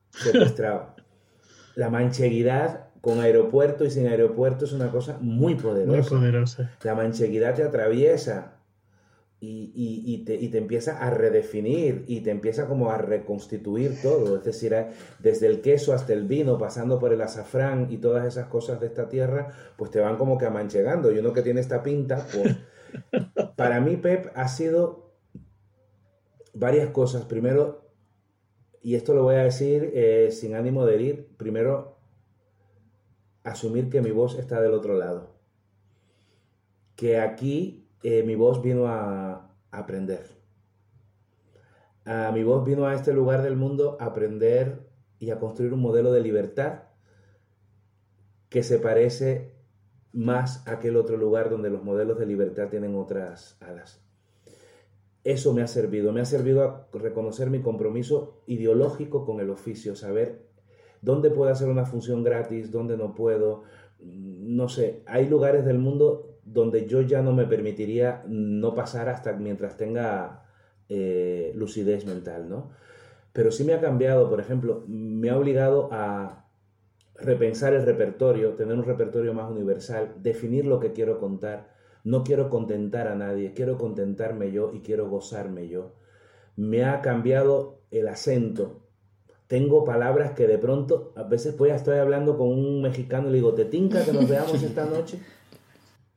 [0.09, 0.95] secuestrado.
[1.75, 6.15] la mancheguidad con aeropuerto y sin aeropuerto es una cosa muy poderosa.
[6.15, 6.71] Muy poderosa.
[6.83, 8.54] La mancheguidad te atraviesa
[9.47, 14.37] y, te, empieza a redefinir y te empieza como a reconstituir todo.
[14.37, 14.89] Es decir, eh,
[15.19, 18.87] desde el queso hasta el vino, pasando por el azafrán y todas esas cosas de
[18.87, 21.13] esta tierra, pues te van como que amanchegando.
[21.13, 22.57] Y uno que tiene esta pinta, pues
[23.57, 25.15] para mí Pep ha sido
[26.55, 27.25] varias cosas.
[27.25, 27.91] Primero,
[28.83, 31.99] y esto lo voy a decir eh, sin ánimo de herir, primero,
[33.43, 35.35] asumir que mi voz está del otro lado.
[36.97, 40.27] Que aquí mi voz vino a, aprender.
[42.33, 44.87] mi voz vino a este lugar del mundo a aprender
[45.19, 46.83] y a construir un modelo de libertad
[48.51, 49.55] que se parece
[50.13, 54.05] más a aquel otro lugar donde los modelos de libertad tienen otras alas.
[55.25, 59.97] Eso me ha servido, me ha servido a reconocer mi compromiso ideológico con el oficio,
[59.97, 60.47] saber
[61.01, 63.63] dónde puedo hacer una función gratis, dónde no puedo.
[63.99, 69.33] No sé, hay lugares del mundo donde yo ya no me permitiría no pasar hasta
[69.33, 70.45] mientras tenga
[70.89, 72.71] eh, lucidez mental, ¿no?
[73.33, 76.45] Pero sí me ha cambiado, por ejemplo, me ha obligado a
[77.17, 81.73] repensar el repertorio, tener un repertorio más universal, definir lo que quiero contar.
[82.05, 85.95] No quiero contentar a nadie, quiero contentarme yo y quiero gozarme yo.
[86.57, 88.83] Me ha cambiado el acento.
[89.47, 93.37] Tengo palabras que de pronto, a veces pues estoy hablando con un mexicano y le
[93.37, 95.19] digo, ¿te tinca que nos veamos esta noche?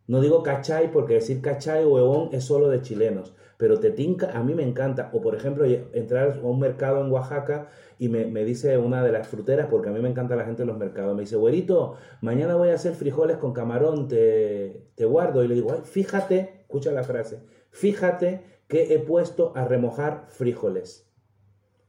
[0.07, 4.41] No digo cachai porque decir cachai o huevón es solo de chilenos, pero tetinca a
[4.41, 5.09] mí me encanta.
[5.13, 7.67] O por ejemplo, entrar a un mercado en Oaxaca
[7.99, 10.69] y me, dice una de las fruteras, porque a mí me encanta la gente en
[10.69, 15.43] los mercados, me dice, güerito, mañana voy a hacer frijoles con camarón, te, te guardo.
[15.43, 17.41] Y le digo, fíjate, escucha la frase,
[17.71, 21.09] fíjate que he puesto a remojar frijoles.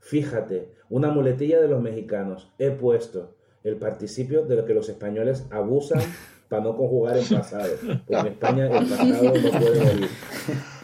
[0.00, 5.46] Fíjate, una muletilla de los mexicanos, he puesto el participio de lo que los españoles
[5.50, 6.00] abusan
[6.48, 7.68] para no conjugar en pasado.
[8.06, 10.08] Porque en España el pasado no puede morir.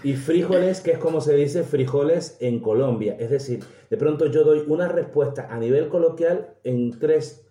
[0.02, 3.16] Y frijoles, que es como se dice frijoles en Colombia.
[3.18, 7.46] Es decir, de pronto yo doy una respuesta a nivel coloquial en tres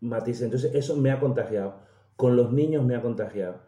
[0.00, 0.42] matices.
[0.42, 1.74] Entonces eso me ha contagiado.
[2.16, 3.60] Con los niños me ha contagiado.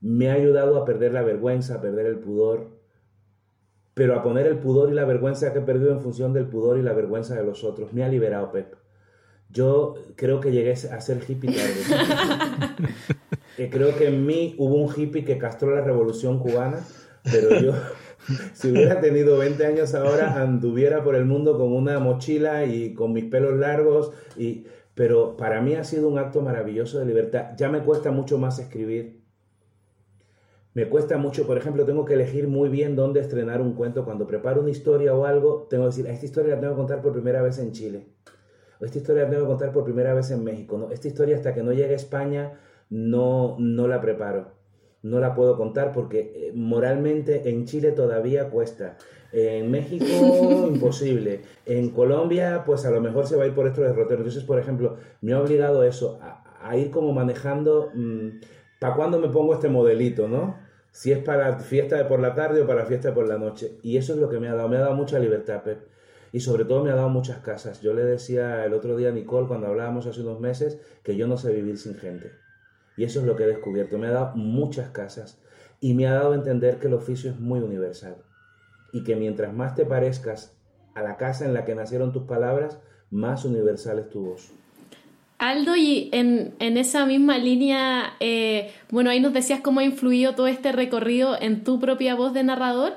[0.00, 2.70] Me ha ayudado a perder la vergüenza, a perder el pudor,
[3.94, 6.78] pero a poner el pudor y la vergüenza que he perdido en función del pudor
[6.78, 7.92] y la vergüenza de los otros.
[7.92, 8.81] Me ha liberado, Pep.
[9.52, 12.86] Yo creo que llegué a ser hippie tarde.
[13.58, 16.80] Eh, creo que en mí hubo un hippie que castró la revolución cubana,
[17.22, 17.74] pero yo,
[18.54, 23.12] si hubiera tenido 20 años ahora, anduviera por el mundo con una mochila y con
[23.12, 24.12] mis pelos largos.
[24.38, 27.50] Y, pero para mí ha sido un acto maravilloso de libertad.
[27.58, 29.20] Ya me cuesta mucho más escribir.
[30.72, 34.06] Me cuesta mucho, por ejemplo, tengo que elegir muy bien dónde estrenar un cuento.
[34.06, 37.02] Cuando preparo una historia o algo, tengo que decir, esta historia la tengo que contar
[37.02, 38.06] por primera vez en Chile
[38.86, 40.90] esta historia la tengo que contar por primera vez en México, ¿no?
[40.90, 42.52] Esta historia hasta que no llegue a España
[42.90, 44.52] no, no la preparo,
[45.02, 48.96] no la puedo contar porque eh, moralmente en Chile todavía cuesta.
[49.32, 50.04] En México,
[50.68, 51.40] imposible.
[51.64, 54.18] En Colombia, pues a lo mejor se va a ir por estos derroteros.
[54.18, 58.28] Entonces, por ejemplo, me ha obligado eso, a, ir como manejando, mm,
[58.78, 60.56] ¿para cuándo me pongo este modelito, no?
[60.90, 63.78] Si es para fiesta de por la tarde o para fiesta de por la noche.
[63.82, 65.92] Y eso es lo que me ha dado, me ha dado mucha libertad, Pep
[66.32, 67.82] y sobre todo me ha dado muchas casas.
[67.82, 71.26] Yo le decía el otro día a Nicole cuando hablábamos hace unos meses que yo
[71.26, 72.32] no sé vivir sin gente.
[72.96, 73.98] Y eso es lo que he descubierto.
[73.98, 75.40] Me ha dado muchas casas
[75.80, 78.16] y me ha dado a entender que el oficio es muy universal
[78.92, 80.56] y que mientras más te parezcas
[80.94, 82.78] a la casa en la que nacieron tus palabras,
[83.10, 84.52] más universal es tu voz.
[85.42, 90.46] Aldo, y en, esa misma línea, eh, bueno, ahí nos decías cómo ha influido todo
[90.46, 92.92] este recorrido en tu propia voz de narrador,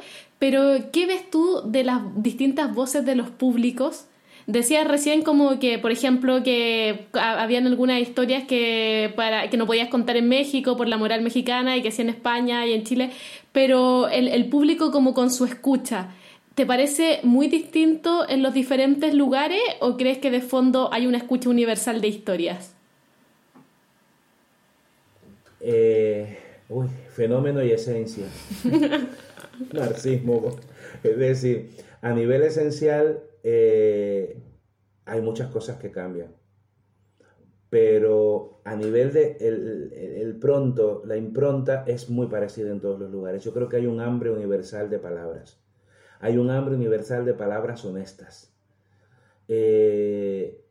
[0.48, 4.06] pero, ¿qué ves tú de las distintas voces de los públicos?
[4.46, 9.90] Decías recién como que, por ejemplo, que habían algunas historias que, para, que no podías
[9.90, 13.10] contar en México por la moral mexicana y que sí en España y en Chile,
[13.54, 16.10] pero el, el público como con su escucha.
[16.54, 21.18] ¿Te parece muy distinto en los diferentes lugares o crees que de fondo hay una
[21.18, 22.76] escucha universal de historias?
[25.60, 26.38] Eh,
[26.70, 28.26] uy, fenómeno y esencia.
[29.74, 30.58] Narcismo.
[31.04, 31.72] Es decir,
[32.02, 34.42] a nivel esencial eh,
[35.06, 36.36] hay muchas cosas que cambian.
[37.70, 43.44] Pero a nivel de el, pronto, la impronta es muy parecida en todos los lugares.
[43.44, 45.60] Yo creo que hay un hambre universal de palabras.
[46.20, 48.54] Hay un hambre universal de palabras honestas.
[49.48, 50.66] Eh,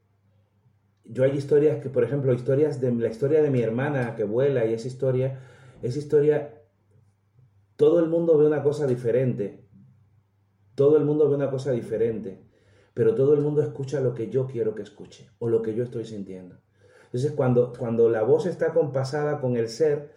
[1.05, 4.65] yo hay historias que, por ejemplo, historias de la historia de mi hermana que vuela
[4.65, 5.41] y esa historia,
[5.83, 6.63] esa historia,
[7.77, 9.65] todo el mundo ve una cosa diferente.
[10.75, 12.43] Todo el mundo ve una cosa diferente,
[12.95, 15.85] pero todo el mundo escucha lo que yo quiero que escuche o lo que yo
[15.85, 16.57] estoy sintiendo.
[17.07, 20.11] Entonces, cuando, cuando la voz está compasada con el ser,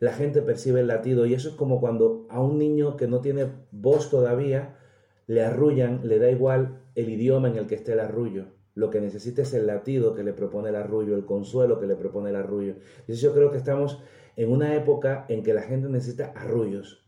[0.00, 3.20] la gente percibe el latido y eso es como cuando a un niño que no
[3.20, 4.78] tiene voz todavía
[5.26, 8.46] le arrullan, le da igual el idioma en el que esté el arrullo
[8.78, 11.96] lo que necesita es el latido que le propone el arrullo, el consuelo que le
[11.96, 12.74] propone el arrullo.
[13.00, 14.00] Entonces yo creo que estamos
[14.38, 17.04] en una época en que la gente necesita arrullos,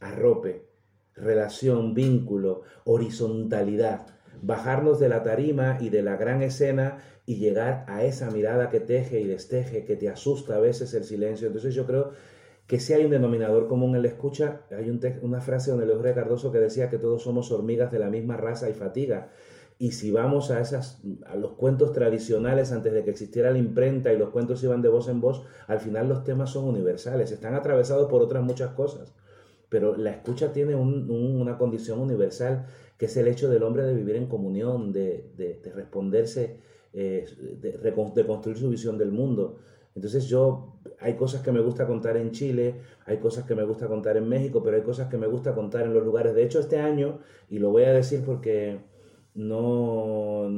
[0.00, 0.66] arrope,
[1.14, 4.06] relación, vínculo, horizontalidad,
[4.42, 8.80] bajarnos de la tarima y de la gran escena y llegar a esa mirada que
[8.80, 11.46] teje y desteje, que te asusta a veces el silencio.
[11.46, 12.10] Entonces yo creo
[12.66, 14.90] que si hay un denominador común en la escucha, hay
[15.22, 18.68] una frase donde León Cardoso que decía que todos somos hormigas de la misma raza
[18.68, 19.30] y fatiga.
[19.78, 24.12] Y si vamos a, esas, a los cuentos tradicionales antes de que existiera la imprenta
[24.12, 27.54] y los cuentos iban de voz en voz, al final los temas son universales, están
[27.54, 29.12] atravesados por otras muchas cosas.
[29.68, 32.66] Pero la escucha tiene una condición universal,
[32.96, 36.60] que es el hecho del hombre de vivir en comunión, de, de, responderse,
[36.92, 37.26] eh,
[37.60, 39.58] de, de construir su visión del mundo.
[39.96, 43.86] Entonces yo, hay cosas que me gusta contar en Chile, hay cosas que me gusta
[43.88, 46.34] contar en México, pero hay cosas que me gusta contar en los lugares.
[46.34, 48.80] De hecho, este año, y lo voy a decir porque
[49.34, 50.48] no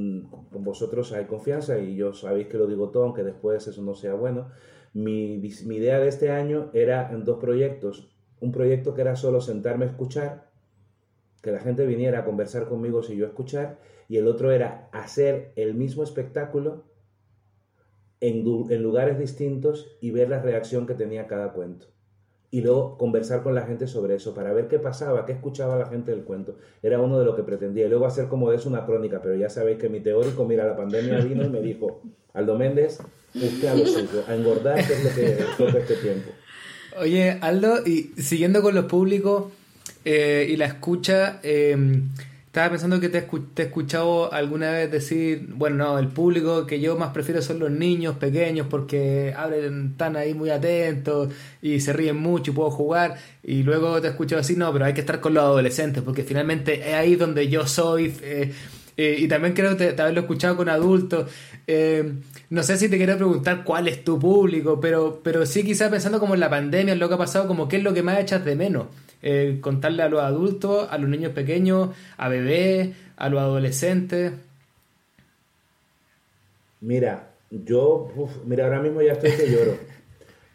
[0.50, 3.94] con vosotros hay confianza y yo sabéis que lo digo todo, aunque después eso no
[3.94, 4.50] sea bueno.
[4.92, 8.14] Mi, mi idea de este año era en dos proyectos.
[8.40, 10.50] Un proyecto que era solo sentarme a escuchar,
[11.42, 15.52] que la gente viniera a conversar conmigo si yo escuchar, y el otro era hacer
[15.56, 16.84] el mismo espectáculo
[18.20, 21.95] en, en lugares distintos y ver la reacción que tenía cada cuento
[22.56, 25.88] y luego conversar con la gente sobre eso para ver qué pasaba, qué escuchaba la
[25.88, 26.56] gente del cuento.
[26.82, 27.84] Era uno de lo que pretendía.
[27.84, 30.64] Y luego hacer como de eso una crónica, pero ya sabéis que mi teórico, mira,
[30.64, 32.00] la pandemia vino y me dijo,
[32.32, 33.00] Aldo Méndez,
[33.34, 36.30] usted a lo suyo, a engordar, es lo que toca este tiempo.
[36.98, 39.52] Oye, Aldo, y siguiendo con los públicos
[40.06, 41.76] eh, y la escucha, eh,
[42.56, 46.96] estaba pensando que te, he escuchado alguna vez decir, bueno, no, el público que yo
[46.96, 52.16] más prefiero son los niños pequeños porque abren, están ahí muy atentos y se ríen
[52.16, 53.18] mucho y puedo jugar.
[53.42, 56.24] Y luego te he escuchado así, no, pero hay que estar con los adolescentes porque
[56.24, 58.14] finalmente es ahí donde yo soy.
[58.22, 58.54] Eh,
[58.96, 61.30] eh, y también creo que haberlo escuchado con adultos.
[61.66, 62.10] Eh,
[62.48, 66.18] no sé si te quiero preguntar cuál es tu público, pero, pero sí quizás pensando
[66.18, 68.18] como en la pandemia, en lo que ha pasado, como qué es lo que más
[68.18, 68.86] echas de menos.
[69.22, 74.32] Eh, contarle a los adultos, a los niños pequeños, a bebés, a los adolescentes?
[76.80, 78.08] Mira, yo,
[78.44, 79.76] mira, ahora mismo ya estoy que lloro.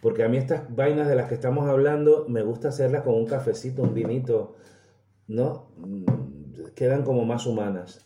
[0.01, 3.27] Porque a mí estas vainas de las que estamos hablando, me gusta hacerlas con un
[3.27, 4.55] cafecito, un vinito,
[5.27, 5.67] ¿no?
[5.77, 6.05] Mm,
[6.75, 8.05] quedan como más humanas.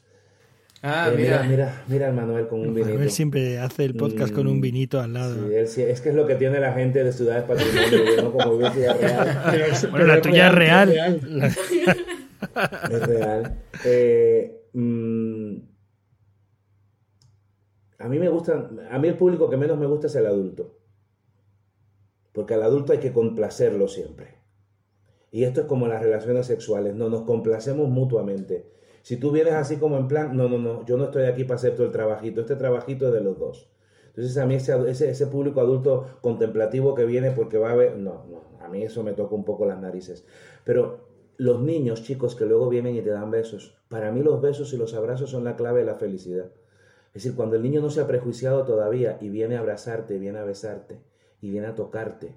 [0.88, 1.42] Ah, eh, mira.
[1.42, 1.84] mira.
[1.88, 2.90] Mira, Manuel con un vinito.
[2.90, 5.36] Manuel siempre hace el podcast con un mm, vinito al lado.
[5.66, 8.32] Sí, es que es lo que tiene la gente de Ciudades Patrimonio, ¿no?
[8.32, 8.98] Como real.
[9.90, 10.92] bueno, la tuya es real.
[12.92, 13.58] Es real.
[13.84, 15.56] Eh, mm,
[17.98, 20.78] a mí me gusta, a mí el público que menos me gusta es el adulto.
[22.32, 24.36] Porque al adulto hay que complacerlo siempre.
[25.32, 28.76] Y esto es como las relaciones sexuales, no nos complacemos mutuamente.
[29.06, 31.58] Si tú vienes así como en plan, no, no, no, yo no estoy aquí para
[31.58, 33.70] hacer todo el trabajito, este trabajito es de los dos.
[34.08, 38.26] Entonces a mí ese, ese, público adulto contemplativo que viene porque va a ver, no,
[38.26, 40.26] no, a mí eso me toca un poco las narices.
[40.64, 44.74] Pero los niños, chicos, que luego vienen y te dan besos, para mí los besos
[44.74, 46.50] y los abrazos son la clave de la felicidad.
[47.14, 50.40] Es decir, cuando el niño no se ha prejuiciado todavía y viene a abrazarte, viene
[50.40, 51.00] a besarte
[51.42, 52.34] y viene a tocarte,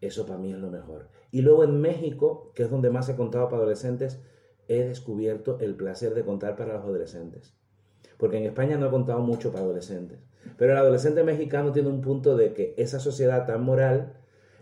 [0.00, 1.06] eso para mí es lo mejor.
[1.30, 4.18] Y luego en México, que es donde más he contado para adolescentes,
[4.70, 7.54] he descubierto el placer de contar para los adolescentes.
[8.16, 10.18] Porque en España no he contado mucho para adolescentes.
[10.56, 14.14] Pero el adolescente mexicano tiene un punto de que esa sociedad tan moral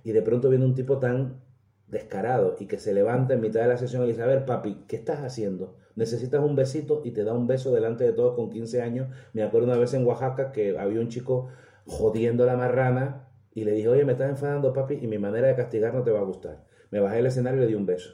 [0.02, 1.40] y de pronto viene un tipo tan
[1.86, 4.84] descarado y que se levanta en mitad de la sesión y dice, a ver, papi,
[4.88, 5.76] ¿qué estás haciendo?
[5.98, 9.08] necesitas un besito y te da un beso delante de todos con 15 años.
[9.32, 11.48] Me acuerdo una vez en Oaxaca que había un chico
[11.86, 15.56] jodiendo la marrana y le dije, oye, me estás enfadando, papi, y mi manera de
[15.56, 16.64] castigar no te va a gustar.
[16.92, 18.10] Me bajé del escenario y le di un beso.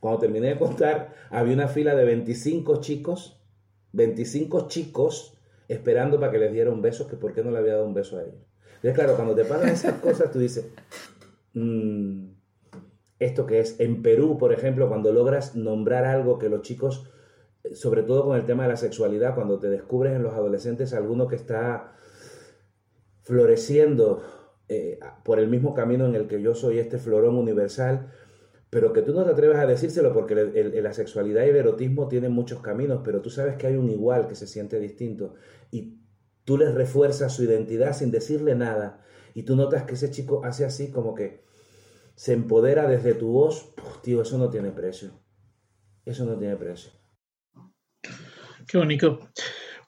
[0.00, 3.40] Cuando terminé de contar, había una fila de 25 chicos,
[3.92, 5.38] 25 chicos
[5.68, 7.94] esperando para que les diera un beso, que por qué no le había dado un
[7.94, 8.46] beso a ellos.
[8.76, 10.66] Entonces, claro, cuando te pasan esas cosas, tú dices,
[11.54, 12.26] mmm,
[13.18, 17.10] esto que es en Perú, por ejemplo, cuando logras nombrar algo que los chicos,
[17.72, 21.26] sobre todo con el tema de la sexualidad, cuando te descubres en los adolescentes alguno
[21.26, 21.94] que está
[23.22, 24.22] floreciendo
[24.68, 28.12] eh, por el mismo camino en el que yo soy este florón universal,
[28.70, 32.32] pero que tú no te atreves a decírselo porque la sexualidad y el erotismo tienen
[32.32, 35.34] muchos caminos, pero tú sabes que hay un igual que se siente distinto
[35.70, 35.98] y
[36.44, 39.04] tú les refuerzas su identidad sin decirle nada
[39.34, 41.44] y tú notas que ese chico hace así como que
[42.14, 45.10] se empodera desde tu voz, tío, eso no tiene precio.
[46.04, 46.90] Eso no tiene precio.
[48.66, 49.28] Qué bonito.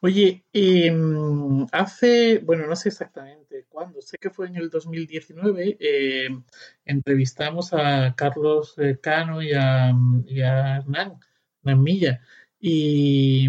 [0.01, 6.45] Oye, em, hace, bueno, no sé exactamente cuándo, sé que fue en el 2019, em,
[6.85, 9.89] entrevistamos a Carlos eh, Cano y a,
[10.29, 11.19] Hernán,
[11.63, 12.21] Hernán Milla.
[12.61, 13.49] Y,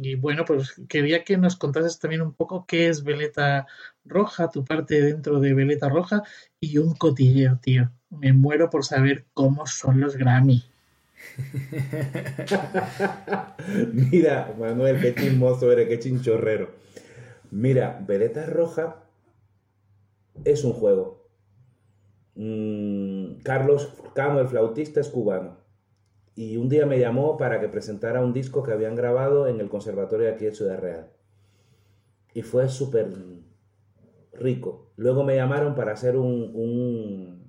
[0.00, 3.66] y, bueno, pues quería que nos contases también un poco qué es Veleta
[4.04, 6.22] Roja, tu parte dentro de Veleta Roja
[6.60, 7.92] y un cotilleo, tío.
[8.10, 10.71] Me muero por saber cómo son los Grammy.
[13.92, 16.70] Mira, Manuel, qué chismoso eres, qué chinchorrero.
[17.50, 19.04] Mira, Veleta Roja
[20.44, 21.28] es un juego.
[22.34, 25.58] Mm, Carlos Cano, el flautista, es cubano.
[26.34, 29.68] Y un día me llamó para que presentara un disco que habían grabado en el
[29.68, 31.10] conservatorio de aquí de Ciudad Real.
[32.34, 33.08] Y fue súper
[34.32, 34.92] rico.
[34.96, 37.44] Luego me llamaron para hacer un,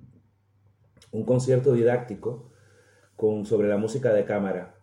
[1.12, 2.50] un concierto didáctico
[3.16, 4.74] con, sobre la música de cámara.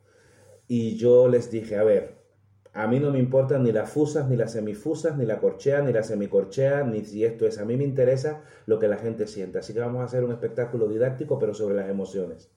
[0.67, 2.21] Y yo les dije, a ver,
[2.73, 5.91] a mí no me importan ni las fusas, ni las semifusas, ni la corchea, ni
[5.91, 7.57] la semicorchea, ni si esto es.
[7.57, 9.59] A mí me interesa lo que la gente siente.
[9.59, 12.49] Así que vamos a hacer un espectáculo didáctico, pero sobre las emociones.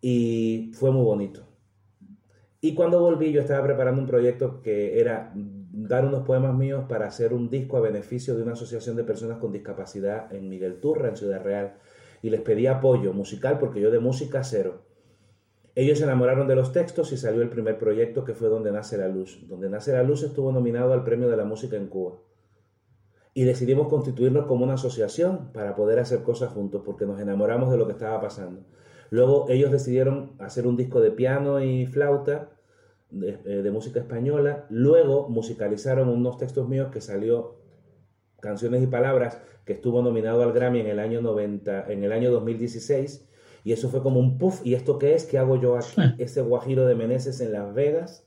[0.00, 1.46] Y fue muy bonito.
[2.60, 7.06] Y cuando volví, yo estaba preparando un proyecto que era dar unos poemas míos para
[7.06, 11.10] hacer un disco a beneficio de una asociación de personas con discapacidad en Miguel Turra,
[11.10, 11.74] en Ciudad Real.
[12.26, 14.82] Y les pedí apoyo musical porque yo de música cero.
[15.76, 18.98] Ellos se enamoraron de los textos y salió el primer proyecto que fue Donde Nace
[18.98, 19.46] la Luz.
[19.46, 22.16] Donde Nace la Luz estuvo nominado al Premio de la Música en Cuba.
[23.32, 27.76] Y decidimos constituirnos como una asociación para poder hacer cosas juntos porque nos enamoramos de
[27.76, 28.62] lo que estaba pasando.
[29.10, 32.50] Luego ellos decidieron hacer un disco de piano y flauta
[33.10, 34.66] de, eh, de, música española.
[34.68, 37.54] Luego musicalizaron unos textos míos que salió
[38.40, 42.30] Canciones y Palabras, que estuvo nominado al Grammy en el año 90, en el año
[42.30, 43.26] 2016.
[43.64, 44.64] Y eso fue como un puff.
[44.64, 45.24] ¿Y esto qué es?
[45.24, 46.00] ¿Qué hago yo aquí?
[46.18, 48.24] Ese guajiro de Meneses en Las Vegas.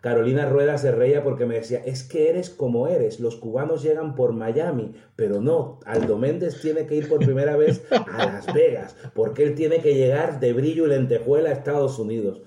[0.00, 4.14] Carolina Rueda se reía porque me decía, es que eres como eres, los cubanos llegan
[4.14, 8.96] por Miami, pero no, Aldo Méndez tiene que ir por primera vez a Las Vegas,
[9.14, 12.40] porque él tiene que llegar de brillo y lentejuela a Estados Unidos.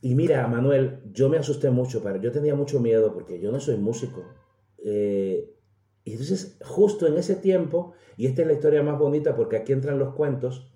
[0.00, 3.58] Y mira, Manuel, yo me asusté mucho, para, yo tenía mucho miedo porque yo no
[3.58, 4.22] soy músico.
[4.84, 5.55] Eh,
[6.06, 9.72] y entonces, justo en ese tiempo, y esta es la historia más bonita porque aquí
[9.72, 10.72] entran los cuentos,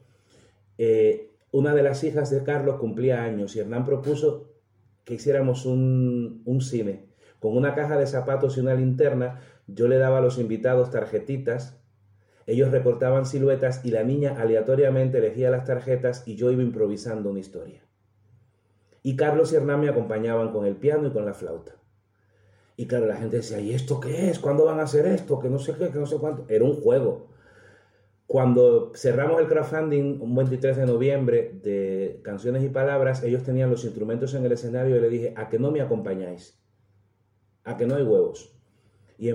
[0.77, 4.51] eh, una de las hijas de Carlos cumplía años y Hernán propuso
[5.05, 7.07] que hiciéramos un, un, cine
[7.39, 9.39] con una caja de zapatos y una linterna.
[9.69, 11.81] Yo le daba a los invitados tarjetitas,
[12.49, 17.39] ellos recortaban siluetas y la niña aleatoriamente elegía las tarjetas y yo iba improvisando una
[17.39, 17.87] historia.
[19.05, 21.80] Y Carlos y Hernán me acompañaban con el piano y con la flauta.
[22.81, 24.39] Y claro, la gente decía, ¿y esto qué es?
[24.39, 25.39] ¿Cuándo van a hacer esto?
[25.39, 26.47] Que no sé qué, que no sé cuánto.
[26.49, 27.29] Era un juego.
[28.27, 33.85] Cuando cerramos el crowdfunding un 23 de noviembre de Canciones y Palabras, ellos tenían los
[33.85, 36.59] instrumentos en el escenario y le dije, ¿a que no me acompañáis?
[37.65, 38.59] ¿A que no hay huevos?
[39.19, 39.31] ¿Y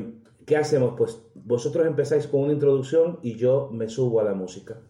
[0.47, 0.95] qué hacemos?
[0.97, 4.81] Pues vosotros empezáis con una introducción y yo me subo a la música.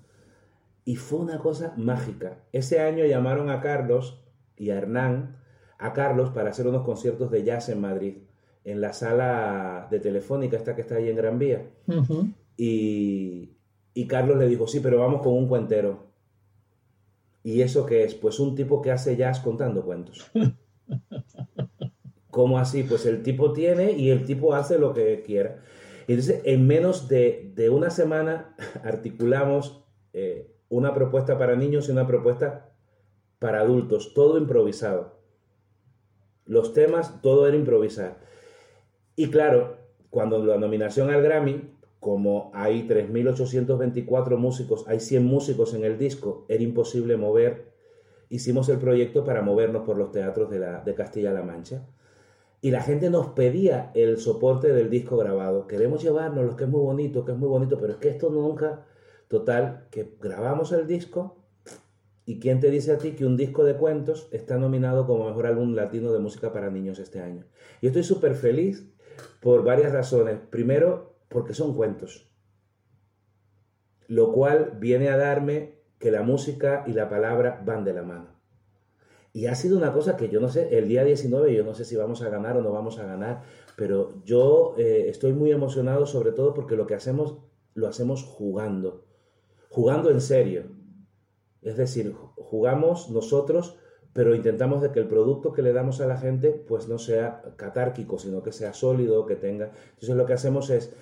[0.86, 2.46] Y fue una cosa mágica.
[2.54, 4.24] Ese año llamaron a Carlos
[4.56, 5.42] y a Hernán,
[5.78, 8.20] a Carlos para hacer unos conciertos de jazz en Madrid,
[8.66, 11.70] en la sala de Telefónica, esta que está ahí en Gran Vía.
[11.88, 12.34] Uh -huh.
[12.58, 13.52] Y,
[13.94, 16.08] y Carlos le dijo, sí, pero vamos con un cuentero.
[17.44, 18.16] ¿Y eso qué es?
[18.16, 20.32] Pues un tipo que hace jazz contando cuentos.
[22.32, 22.84] ¿Cómo así?
[22.84, 25.62] Pues el tipo tiene y el tipo hace lo que quiera.
[26.08, 32.08] Entonces, en menos de, de una semana articulamos eh, una propuesta para niños y una
[32.08, 32.72] propuesta
[33.38, 35.20] para adultos, todo improvisado.
[36.46, 38.18] Los temas, todo era improvisar.
[39.16, 39.78] Y claro,
[40.10, 46.46] cuando la nominación al Grammy, como hay 3.824 músicos, hay 100 músicos en el disco,
[46.50, 47.74] era imposible mover
[48.30, 51.86] hicimos el proyecto para movernos por los teatros de, la, de Castilla-La Mancha.
[52.62, 55.68] Y la gente nos pedía el soporte del disco grabado.
[55.68, 58.30] Queremos llevarnos, lo que es muy bonito, que es muy bonito, pero es que esto
[58.30, 58.86] nunca...
[59.28, 61.46] Total, que grabamos el disco
[62.28, 65.46] ¿Y quién te dice a ti que un disco de cuentos está nominado como mejor
[65.46, 67.46] álbum latino de música para niños este año?
[67.82, 68.92] Y estoy súper feliz
[69.42, 70.40] por varias razones.
[70.50, 72.30] Primero, porque son cuentos.
[74.08, 78.36] Lo cual viene a darme que la música y la palabra van de la mano.
[79.34, 81.84] Y ha sido una cosa que yo no sé, el día 19 yo no sé
[81.84, 83.42] si vamos a ganar o no vamos a ganar,
[83.76, 87.40] pero yo eh, estoy muy emocionado sobre todo porque lo que hacemos
[87.74, 89.06] lo hacemos jugando,
[89.70, 90.76] jugando en serio
[91.66, 93.76] es decir, jugamos nosotros,
[94.16, 97.42] pero intentamos de que el producto que le damos a la gente pues no sea
[97.58, 99.72] catárquico, sino que sea sólido, que tenga.
[99.90, 100.94] Entonces lo que hacemos es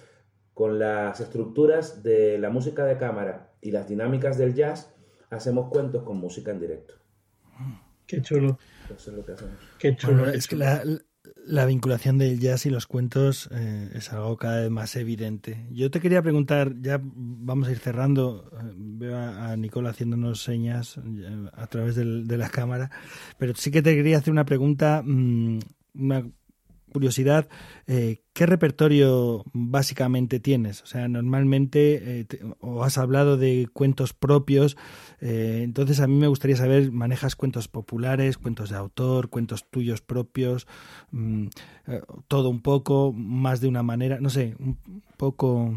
[0.56, 4.96] con las estructuras de la música de cámara y las dinámicas del jazz,
[5.30, 6.96] hacemos cuentos con música en directo.
[8.08, 8.58] Qué chulo.
[8.86, 9.60] Eso es lo que hacemos.
[9.78, 10.28] Qué chulo.
[10.32, 10.82] es que la,
[11.46, 15.68] la vinculación del jazz y los cuentos eh, es algo cada vez más evidente.
[15.72, 20.98] Yo te quería preguntar, ya vamos a ir cerrando, eh, veo a, Nicole haciéndonos señas
[20.98, 22.92] eh, a través de la cámara,
[23.38, 25.60] pero sí que te quería hacer una pregunta, mm,
[25.96, 26.26] una
[26.94, 27.50] curiosidad,
[27.88, 30.82] eh, ¿qué repertorio básicamente tienes?
[30.84, 32.28] O sea, normalmente eh,
[32.62, 34.78] o has hablado de cuentos propios,
[35.20, 40.02] eh, entonces a mí me gustaría saber, ¿manejas cuentos populares, cuentos de autor, cuentos tuyos
[40.02, 40.68] propios,
[41.12, 41.48] mm,
[42.30, 44.78] todo un poco, más de una manera, no sé, un
[45.18, 45.74] poco...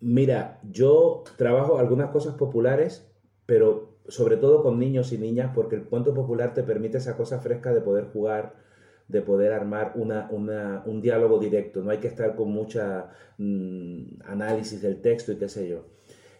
[0.00, 3.06] Mira, yo trabajo algunas cosas populares,
[3.46, 7.40] pero sobre todo con niños y niñas, porque el cuento popular te permite esa cosa
[7.40, 8.65] fresca de poder jugar
[9.08, 14.82] de poder armar una, un diálogo directo, no hay que estar con mucha mm, análisis
[14.82, 15.84] del texto y qué sé yo.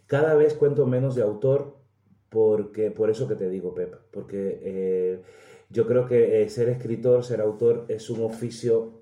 [0.06, 1.76] Cada vez cuento menos de autor
[2.28, 5.22] porque, por eso que te digo, Pep, porque eh,
[5.70, 9.00] yo creo que eh, ser escritor, ser autor es un oficio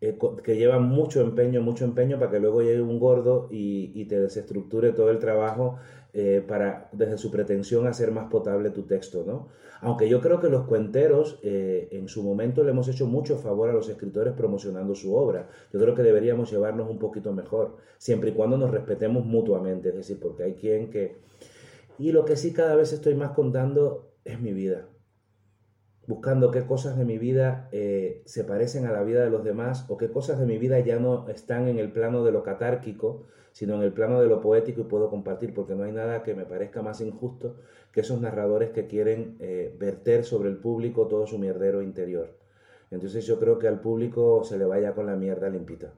[0.00, 4.04] eh, que lleva mucho empeño, mucho empeño para que luego llegue un gordo y, y
[4.04, 5.78] te desestructure todo el trabajo
[6.46, 9.48] para, desde su pretensión, hacer más potable tu texto, ¿no?
[9.80, 13.70] Aunque yo creo que los cuenteros eh, en su momento le hemos hecho mucho favor
[13.70, 15.48] a los escritores promocionando su obra.
[15.72, 19.96] Yo creo que deberíamos llevarnos un poquito mejor, siempre y cuando nos respetemos mutuamente, es
[19.96, 21.18] decir, porque hay quien que...
[21.98, 24.88] Y lo que sí cada vez estoy más contando es mi vida,
[26.06, 29.86] buscando qué cosas de mi vida eh, se parecen a la vida de los demás
[29.88, 33.24] o qué cosas de mi vida ya no están en el plano de lo catárquico,
[33.56, 36.34] sino en el plano de lo poético y puedo compartir, porque no hay nada que
[36.34, 37.56] me parezca más injusto
[37.90, 42.36] que esos narradores que quieren eh, verter sobre el público todo su mierdero interior.
[42.90, 45.94] Entonces yo creo que al público se le vaya con la mierda limpita.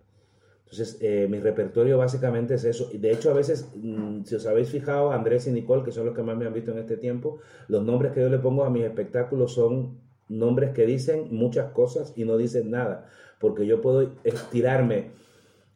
[0.66, 2.90] Entonces eh, mi repertorio básicamente es eso.
[2.94, 6.14] De hecho a veces, mm, si os habéis fijado, Andrés y Nicole, que son los
[6.14, 8.70] que más me han visto en este tiempo, los nombres que yo le pongo a
[8.70, 9.98] mis espectáculos son
[10.28, 13.08] nombres que dicen muchas cosas y no dicen nada.
[13.40, 15.10] Porque yo puedo estirarme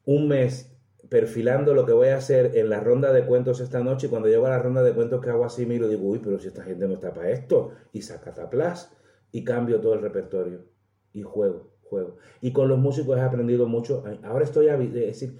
[0.04, 0.71] un mes
[1.12, 4.28] perfilando lo que voy a hacer en la ronda de cuentos esta noche y cuando
[4.28, 6.48] llego a la ronda de cuentos que hago así miro y digo, uy, pero si
[6.48, 8.96] esta gente no está para esto y saca taplas
[9.30, 10.60] y cambio todo el repertorio
[11.12, 12.16] y juego, juego.
[12.40, 15.36] Y con los músicos he aprendido mucho, ahora estoy, decir,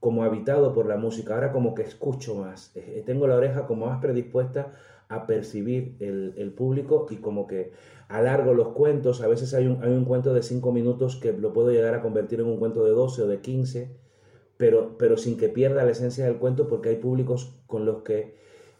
[0.00, 3.86] como habitado por la música, ahora como que escucho más, eh, tengo la oreja como
[3.86, 4.72] más predispuesta
[5.06, 7.70] a percibir el, el, público y como que
[8.08, 11.52] alargo los cuentos, a veces hay un, hay un cuento de 5 minutos que lo
[11.52, 14.05] puedo llegar a convertir en un cuento de 12 o de 15
[14.56, 18.34] pero, pero sin que pierda la esencia del cuento porque hay públicos con los que...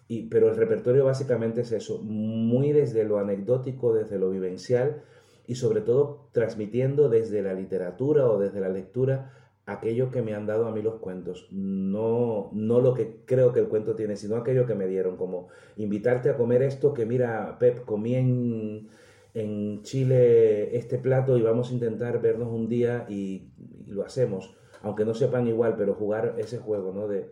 [0.08, 5.02] Y, pero el repertorio básicamente es eso, muy desde lo anecdótico, desde lo vivencial
[5.48, 9.32] y sobre todo transmitiendo desde la literatura o desde la lectura
[9.66, 13.58] aquello que me han dado a mí los cuentos, no, no lo que creo que
[13.58, 17.56] el cuento tiene, sino aquello que me dieron, como invitarte a comer esto que mira,
[17.58, 18.88] Pep, comí en,
[19.34, 23.48] en Chile este plato y vamos a intentar vernos un día y
[23.88, 24.56] lo hacemos
[24.86, 27.08] aunque no sepan igual, pero jugar ese juego, ¿no?
[27.08, 27.28] De,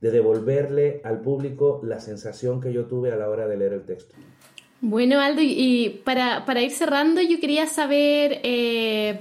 [0.00, 4.14] devolverle al público la sensación que yo tuve a la hora de leer el texto.
[4.82, 9.20] Bueno, Aldo, y para, ir cerrando, yo quería saber eh,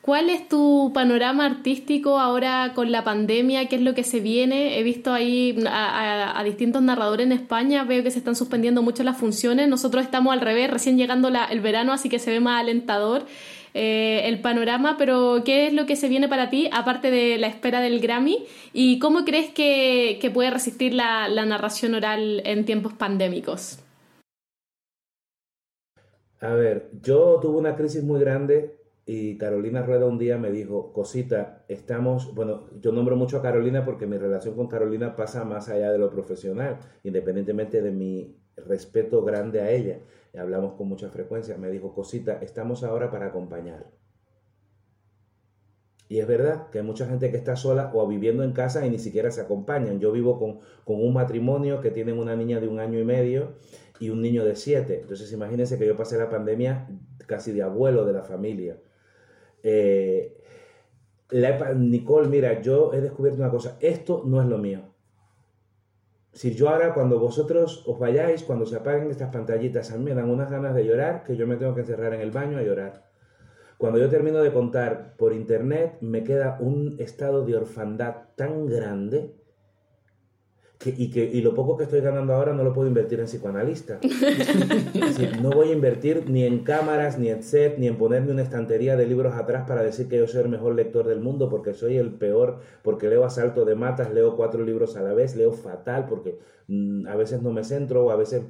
[0.00, 4.76] cuál es tu panorama artístico ahora con la pandemia, qué es lo que se viene.
[4.80, 9.16] He visto ahí a, distintos narradores en España, veo que se están suspendiendo mucho las
[9.16, 9.68] funciones.
[9.68, 13.24] Nosotros estamos al revés, recién llegando el verano, así que se ve más alentador.
[13.76, 17.48] Eh, el panorama, pero ¿qué es lo que se viene para ti, aparte de la
[17.48, 18.46] espera del Grammy?
[18.72, 23.80] ¿Y cómo crees que, puede resistir la, narración oral en tiempos pandémicos?
[26.40, 28.76] A ver, yo tuve una crisis muy grande
[29.06, 33.84] y Carolina Rueda un día me dijo, cosita, estamos, bueno, yo nombro mucho a Carolina
[33.84, 39.24] porque mi relación con Carolina pasa más allá de lo profesional, independientemente de mi respeto
[39.24, 39.98] grande a ella,
[40.38, 43.86] hablamos con mucha frecuencia, me dijo, cosita, estamos ahora para acompañar.
[46.08, 48.90] Y es verdad que hay mucha gente que está sola o viviendo en casa y
[48.90, 50.00] ni siquiera se acompañan.
[50.00, 53.54] Yo vivo con, con un matrimonio que tienen una niña de un año y medio
[53.98, 55.00] y un niño de siete.
[55.00, 56.88] Entonces imagínense que yo pasé la pandemia
[57.26, 58.78] casi de abuelo de la familia.
[59.62, 60.36] Eh,
[61.76, 64.93] Nicole, mira, yo he descubierto una cosa, esto no es lo mío.
[66.34, 70.14] Si yo ahora, cuando vosotros os vayáis, cuando se apaguen estas pantallitas, a mí me
[70.14, 72.62] dan unas ganas de llorar que yo me tengo que encerrar en el baño a
[72.62, 73.04] llorar.
[73.78, 79.32] Cuando yo termino de contar por internet, me queda un estado de orfandad tan grande
[80.90, 84.00] y, que, y lo poco que estoy ganando ahora no lo puedo invertir en psicoanalista.
[85.42, 88.96] no voy a invertir ni en cámaras, ni en set, ni en ponerme una estantería
[88.96, 91.96] de libros atrás para decir que yo soy el mejor lector del mundo, porque soy
[91.96, 95.52] el peor, porque leo a salto de matas, leo cuatro libros a la vez, leo
[95.52, 96.38] fatal, porque
[96.68, 98.42] mm, a veces no me centro, o a veces,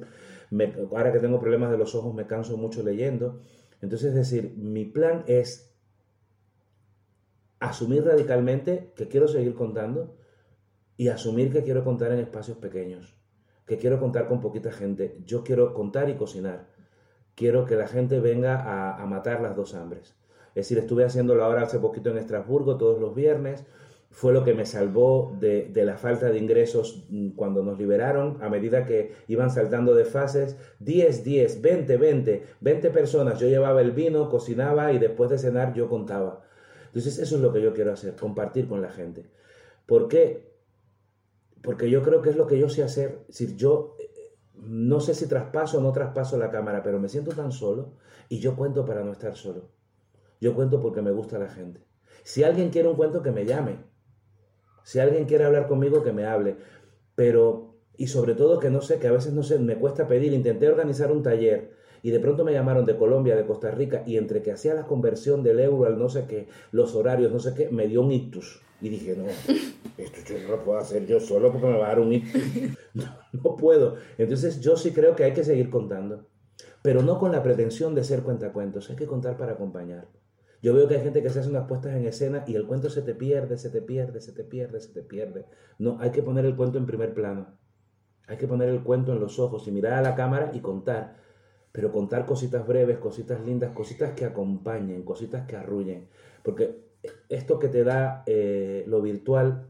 [0.49, 3.39] me, ahora que tengo problemas de los ojos, me canso mucho leyendo.
[3.81, 5.75] Entonces, es decir, mi plan es
[7.59, 10.15] asumir radicalmente que quiero seguir contando,
[10.97, 13.15] y asumir que quiero contar en espacios pequeños,
[13.65, 15.17] que quiero contar con poquita gente.
[15.25, 16.67] Yo quiero contar y cocinar.
[17.35, 20.15] Quiero que la gente venga a, matar las dos hambres.
[20.49, 23.65] Es decir, estuve haciéndolo ahora hace poquito en Estrasburgo todos los viernes.
[24.09, 28.37] Fue lo que me salvó de, de, la falta de ingresos mm, cuando nos liberaron,
[28.41, 30.55] a medida que iban saltando de fases.
[30.79, 33.37] 10, 10, 20, 20, 20 personas.
[33.41, 36.43] Yo llevaba el vino, cocinaba y después de cenar yo contaba.
[36.85, 39.25] Entonces eso es lo que yo quiero hacer, compartir con la gente.
[39.85, 40.54] ¿Por qué?
[41.65, 43.25] Porque yo creo que es lo que yo sé hacer.
[43.29, 47.31] Si yo eh, no sé si traspaso o no traspaso la cámara, pero me siento
[47.31, 47.93] tan solo
[48.29, 49.71] y yo cuento para no estar solo.
[50.39, 51.83] Yo cuento porque me gusta la gente.
[52.23, 53.77] Si alguien quiere un cuento, que me llame.
[54.83, 56.57] Si alguien quiere hablar conmigo, que me hable.
[57.15, 60.33] Pero, y sobre todo que no sé, que a veces no sé, me cuesta pedir.
[60.33, 61.74] Intenté organizar un taller
[62.05, 64.85] y de pronto me llamaron de Colombia, de Costa Rica, y entre que hacía la
[64.85, 68.11] conversión del euro al no sé qué, los horarios, no sé qué, me dio un
[68.11, 68.61] ictus.
[68.79, 71.89] Y dije, no, esto yo no lo puedo hacer yo solo porque me va a
[71.89, 72.43] dar un ictus.
[72.93, 73.95] No, puedo.
[74.19, 76.27] Entonces yo sí creo que hay que seguir contando,
[76.83, 80.07] pero no con la pretensión de ser cuentacuentos, hay que contar para acompañar.
[80.61, 82.91] Yo veo que hay gente que se hace unas puestas en escena y el cuento
[82.91, 85.47] se te pierde, se te pierde, se te pierde, se te pierde.
[85.79, 87.57] No, hay que poner el cuento en primer plano.
[88.27, 91.24] Hay que poner el cuento en los ojos y mirar a la cámara y contar.
[91.75, 96.07] Pero contar cositas breves, cositas lindas, cositas que acompañen, cositas que arrullen.
[96.41, 96.85] Porque
[97.27, 99.67] esto que te da eh, lo virtual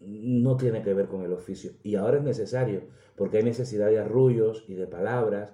[0.00, 1.72] no tiene que ver con el oficio.
[1.82, 2.82] Y ahora es necesario,
[3.16, 5.48] porque hay necesidad de arrullos y de palabras,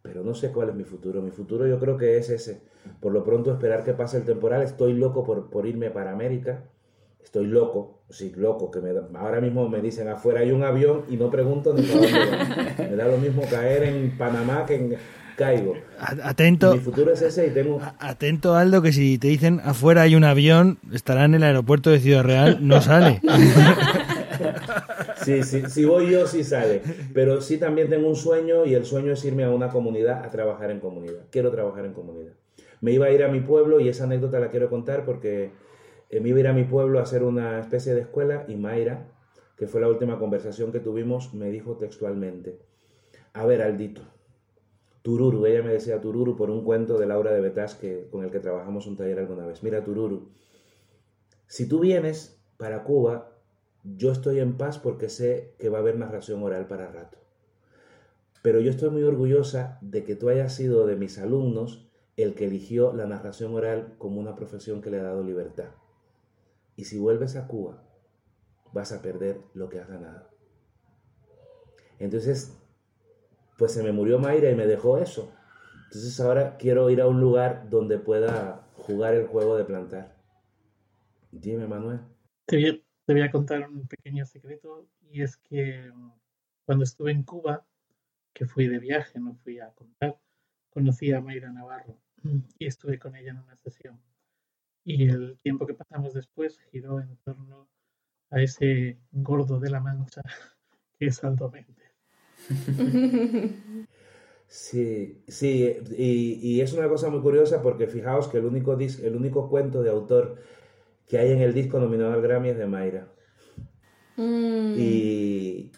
[0.00, 1.20] pero no sé cuál es mi futuro.
[1.20, 2.62] Mi futuro yo creo que es ese.
[2.98, 4.62] Por lo pronto esperar que pase el temporal.
[4.62, 6.64] Estoy loco por, por irme para América.
[7.22, 11.16] Estoy loco, sí, loco, que me ahora mismo me dicen afuera hay un avión y
[11.16, 14.96] no pregunto ni para dónde Me da lo mismo caer en Panamá que en,
[15.36, 15.74] caigo.
[15.98, 16.74] Atento.
[16.74, 17.80] Mi futuro es ese y tengo.
[17.98, 22.00] Atento, Aldo, que si te dicen afuera hay un avión, estará en el aeropuerto de
[22.00, 23.20] Ciudad Real, no sale.
[25.24, 26.82] Sí, sí, si voy yo, sí sale.
[27.14, 30.30] Pero sí también tengo un sueño y el sueño es irme a una comunidad a
[30.30, 31.20] trabajar en comunidad.
[31.30, 32.32] Quiero trabajar en comunidad.
[32.80, 35.52] Me iba a ir a mi pueblo y esa anécdota la quiero contar porque
[36.20, 39.08] me iba a a mi pueblo a hacer una especie de escuela y Mayra,
[39.56, 42.60] que fue la última conversación que tuvimos, me dijo textualmente,
[43.32, 44.02] a ver, Aldito,
[45.02, 48.30] Tururu, ella me decía Tururu por un cuento de Laura de Betas que, con el
[48.30, 49.62] que trabajamos un taller alguna vez.
[49.62, 50.28] Mira, Tururu,
[51.46, 53.32] si tú vienes para Cuba,
[53.82, 57.18] yo estoy en paz porque sé que va a haber narración oral para rato.
[58.42, 62.44] Pero yo estoy muy orgullosa de que tú hayas sido de mis alumnos el que
[62.44, 65.70] eligió la narración oral como una profesión que le ha dado libertad.
[66.82, 67.80] Y si vuelves a Cuba,
[68.72, 70.28] vas a perder lo que has ganado.
[72.00, 72.60] Entonces,
[73.56, 75.32] pues se me murió Mayra y me dejó eso.
[75.84, 80.16] Entonces ahora quiero ir a un lugar donde pueda jugar el juego de plantar.
[81.30, 82.00] Dime, Manuel.
[82.46, 86.12] Te voy, a, contar un pequeño secreto y es que mm,
[86.64, 87.64] cuando estuve en Cuba,
[88.32, 90.18] que fui de viaje, no fui a contar,
[90.68, 91.96] conocí a Mayra Navarro
[92.58, 94.00] y estuve con ella en una sesión.
[94.84, 97.68] Y el tiempo que pasamos después giró en torno
[98.30, 100.22] a ese gordo de la mancha
[100.98, 101.52] que es Aldo
[104.48, 109.48] Sí, sí, y, es una cosa muy curiosa porque fijaos que el único, el único
[109.48, 110.36] cuento de autor
[111.08, 113.08] que hay en el disco nominado al Grammy es de Mayra.
[114.16, 114.74] Mm.
[114.76, 115.72] Y,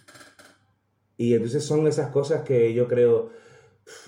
[1.16, 3.30] y entonces son esas cosas que yo creo...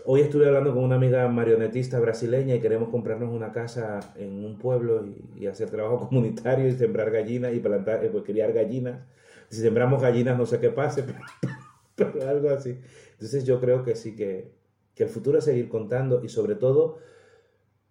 [0.09, 4.57] Hoy estuve hablando con una amiga marionetista brasileña y queremos comprarnos una casa en un
[4.57, 5.05] pueblo
[5.35, 9.05] y, hacer trabajo comunitario y sembrar gallinas y plantar, pues criar gallinas.
[9.49, 11.03] Si sembramos gallinas no sé qué pase,
[11.97, 12.78] pero algo así.
[13.15, 14.53] Entonces yo creo que sí que,
[14.95, 16.99] que el futuro es seguir contando y sobre todo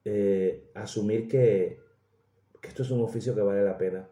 [0.05, 1.81] eh, asumir que,
[2.61, 4.07] que esto es un oficio que vale la pena.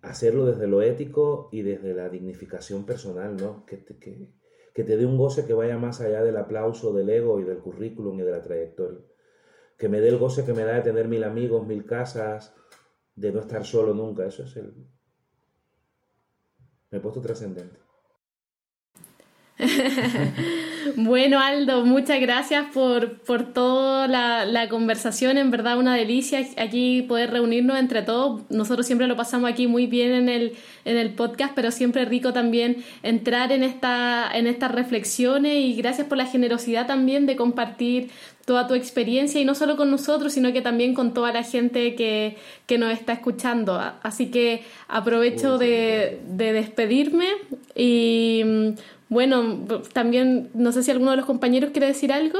[0.00, 3.66] Hacerlo desde lo ético y desde la dignificación personal, ¿no?
[3.66, 4.26] Que que,
[4.74, 7.58] que te dé un goce que vaya más allá del aplauso, del ego y del
[7.58, 9.00] currículum y de la trayectoria.
[9.78, 12.52] Que me dé el goce que me da de tener mil amigos, mil casas,
[13.14, 14.26] de no estar solo nunca.
[14.26, 14.74] Eso es el...
[16.90, 17.83] Me he puesto trascendente.
[20.96, 25.38] bueno, Aldo, muchas gracias por, por toda la, la, conversación.
[25.38, 28.42] En verdad, una delicia aquí poder reunirnos entre todos.
[28.50, 30.54] Nosotros siempre lo pasamos aquí muy bien en el,
[30.84, 36.08] en el podcast, pero siempre rico también entrar en, esta, en estas reflexiones y gracias
[36.08, 38.10] por la generosidad también de compartir
[38.44, 41.94] toda tu experiencia y no solo con nosotros, sino que también con toda la gente
[41.94, 42.36] que,
[42.66, 43.80] que nos está escuchando.
[44.02, 47.26] Así que aprovecho de, de despedirme
[47.74, 48.42] y
[49.08, 52.38] bueno, también no sé si alguno de los compañeros quiere decir algo.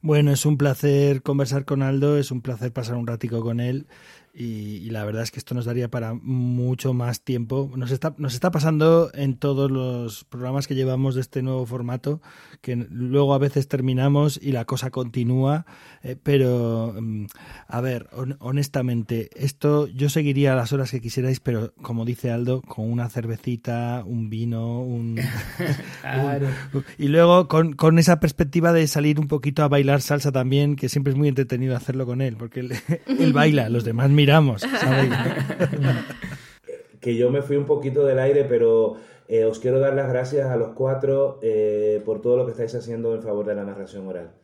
[0.00, 3.86] Bueno, es un placer conversar con Aldo, es un placer pasar un ratico con él
[4.34, 7.70] y, y, la verdad es que esto nos daría para mucho más tiempo.
[7.76, 12.22] Nos está, nos está pasando en todos los programas que llevamos de este nuevo formato,
[12.62, 15.66] que luego a veces terminamos y la cosa continúa,
[16.02, 17.26] eh, pero mm,
[17.68, 22.62] a ver, on, honestamente, esto yo seguiría las horas que quisierais, pero como dice Aldo,
[22.62, 25.20] con una cervecita, un vino, un...
[26.00, 26.48] claro.
[26.72, 30.76] un y luego con, con, esa perspectiva de salir un poquito a bailar salsa también,
[30.76, 32.72] que siempre es muy entretenido hacerlo con él, porque él,
[33.06, 34.62] él baila, los demás miramos.
[34.62, 35.12] ¿sabéis?
[37.00, 38.96] que yo me fui un poquito del aire, pero
[39.26, 42.74] eh, os quiero dar las gracias a los cuatro eh, por todo lo que estáis
[42.76, 44.36] haciendo en favor de la narración oral.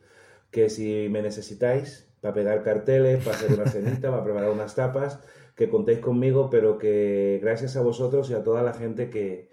[0.51, 5.19] Que si me necesitáis para pegar carteles, para hacer una cenita, para preparar unas tapas,
[5.55, 9.49] que contéis conmigo, pero que gracias a vosotros y a toda la gente que,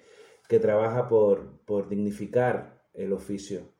[0.48, 3.72] que trabaja por, por dignificar el oficio.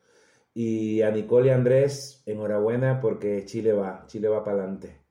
[0.55, 5.06] Y a Nicole y Andrés, enhorabuena porque Chile va, Chile va para adelante.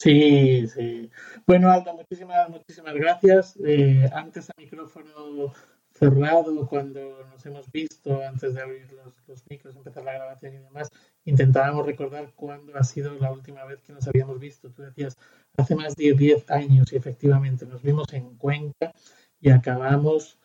[0.00, 1.10] Sí, sí.
[1.46, 3.54] Bueno, Aldo, muchísimas, muchísimas gracias.
[3.62, 5.52] Eh, antes a micrófono
[5.92, 10.58] cerrado, cuando nos hemos visto, antes de abrir los, los, micros, empezar la grabación y
[10.58, 10.90] demás,
[11.26, 14.70] intentábamos recordar cuándo ha sido la última vez que nos habíamos visto.
[14.70, 15.18] Tú decías,
[15.58, 18.92] hace más de 10 años y efectivamente nos vimos en Cuenca
[19.38, 20.39] y acabamos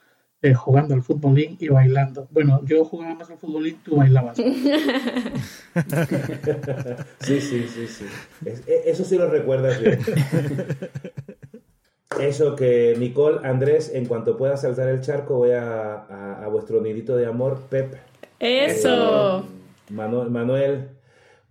[0.46, 2.28] eh, jugando al futbolín y bailando.
[2.30, 4.38] Bueno, yo jugaba más al futbolín, tú bailabas.
[7.20, 8.06] sí, sí, sí, sí.
[8.46, 10.00] Es, eso sí lo recuerdas bien.
[12.20, 16.80] Eso que Nicole, Andrés, en cuanto pueda saltar el charco, voy a, a, a vuestro
[16.80, 17.96] nidito de amor, Pep.
[18.40, 19.40] Eso.
[19.40, 19.44] Eh,
[19.90, 20.90] Manuel, Manuel,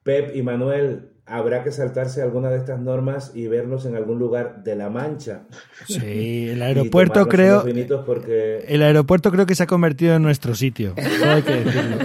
[0.04, 4.62] Pep y Manuel, habrá que saltarse alguna de estas normas y vernos en algún lugar
[4.62, 5.42] de la Mancha.
[5.86, 7.64] Sí, el aeropuerto creo.
[8.04, 8.64] Porque...
[8.68, 10.94] El aeropuerto creo que se ha convertido en nuestro sitio.
[11.24, 11.96] No hay que decirlo.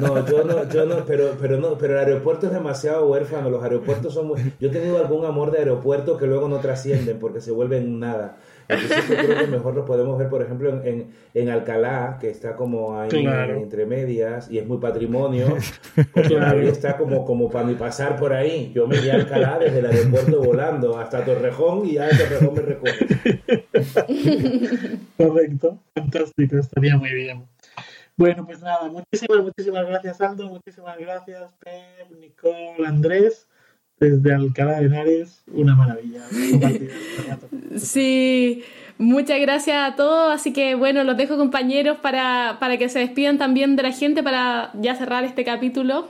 [0.00, 3.50] No, yo no, yo no, pero, pero no, pero el aeropuerto es demasiado huérfano.
[3.50, 4.52] Los aeropuertos son muy...
[4.60, 8.36] Yo he tenido algún amor de aeropuerto que luego no trascienden porque se vuelven nada.
[8.68, 12.28] Entonces yo creo que mejor lo podemos ver, por ejemplo, en, en, en Alcalá, que
[12.30, 13.56] está como ahí Claro.
[13.56, 15.56] entre medias y es muy patrimonio,
[16.12, 16.60] porque Claro.
[16.60, 18.70] está como, como para mi pasar por ahí.
[18.74, 22.54] Yo me iría a Alcalá desde el aeropuerto volando hasta Torrejón y ya de Torrejón
[22.54, 23.06] me recoge.
[25.16, 27.44] Correcto, fantástico, estaría muy bien.
[28.16, 33.47] Bueno, pues nada, muchísimas, muchísimas gracias Aldo, muchísimas gracias Pep, Nicole, Andrés,
[34.00, 36.22] desde Alcalá de Henares, una maravilla.
[37.76, 38.64] Sí,
[38.98, 40.34] muchas gracias a todos.
[40.34, 44.22] Así que bueno, los dejo compañeros para, para que se despidan también de la gente
[44.22, 46.08] para ya cerrar este capítulo.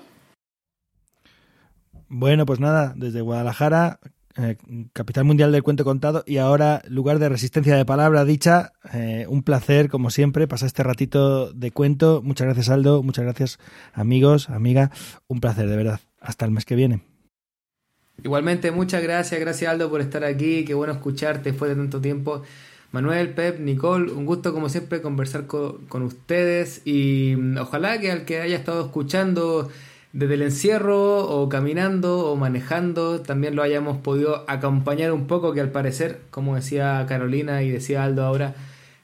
[2.09, 4.01] Bueno, pues nada, desde Guadalajara,
[4.39, 4.56] eh,
[4.93, 8.73] capital mundial del cuento contado y ahora lugar de resistencia de palabra dicha.
[8.94, 12.23] Eh, un placer, como siempre, pasar este ratito de cuento.
[12.23, 13.02] Muchas gracias, Aldo.
[13.02, 13.59] Muchas gracias,
[13.93, 14.90] amigos, amiga.
[15.27, 16.01] Un placer, de verdad.
[16.20, 17.07] Hasta el mes que viene.
[18.23, 22.43] Igualmente, muchas gracias, gracias Aldo por estar aquí, qué bueno escucharte después de tanto tiempo.
[22.90, 28.11] Manuel, Pep, Nicole, un gusto como siempre conversar con, con ustedes y mm, ojalá que
[28.11, 29.70] al que haya estado escuchando
[30.12, 35.61] desde el encierro o caminando o manejando también lo hayamos podido acompañar un poco que
[35.61, 38.55] al parecer, como decía Carolina y decía Aldo ahora,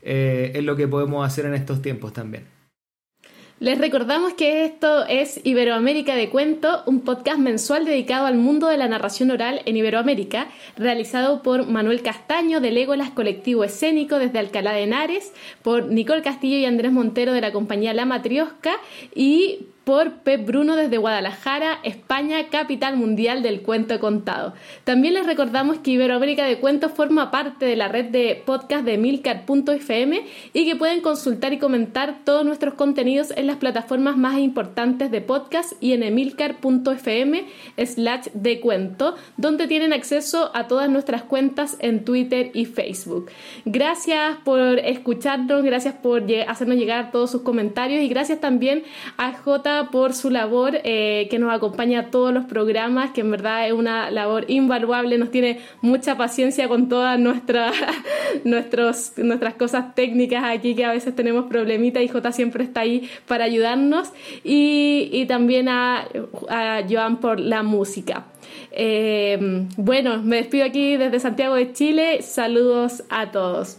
[0.03, 2.54] eh, es lo que podemos hacer en estos tiempos también.
[3.65, 8.77] Les recordamos que esto es Iberoamérica de Cuento, un podcast mensual dedicado al mundo de
[8.77, 14.75] la narración oral en Iberoamérica, realizado por Manuel Castaño de Legolas Colectivo Escénico desde Alcalá
[14.75, 15.33] de Henares,
[15.63, 18.75] por Nicole Castillo y Andrés Montero de la compañía La Matriosca
[19.15, 24.55] y por Pep Bruno desde Guadalajara, España, capital mundial del cuento contado.
[24.85, 28.97] También les recordamos que Iberoamérica de Cuentos forma parte de la red de podcast de
[28.97, 35.11] milcar.fm y que pueden consultar y comentar todos nuestros contenidos en las plataformas más importantes
[35.11, 37.45] de podcast y en emilcar.fm
[37.77, 43.31] slash de cuento, donde tienen acceso a todas nuestras cuentas en Twitter y Facebook.
[43.65, 48.85] Gracias por escucharnos, gracias por hacernos llegar todos sus comentarios y gracias también
[49.19, 53.31] a J por su labor eh, que nos acompaña a todos los programas, que en
[53.31, 57.75] verdad es una labor invaluable, nos tiene mucha paciencia con todas nuestras,
[58.45, 63.45] nuestras cosas técnicas aquí que a veces tenemos problemitas y J siempre está ahí para
[63.45, 66.07] ayudarnos y, también a,
[66.49, 68.27] a Joan por la música.
[68.73, 72.23] Eh, bueno, me despido aquí desde Santiago de Chile.
[72.23, 73.79] Saludos a todos.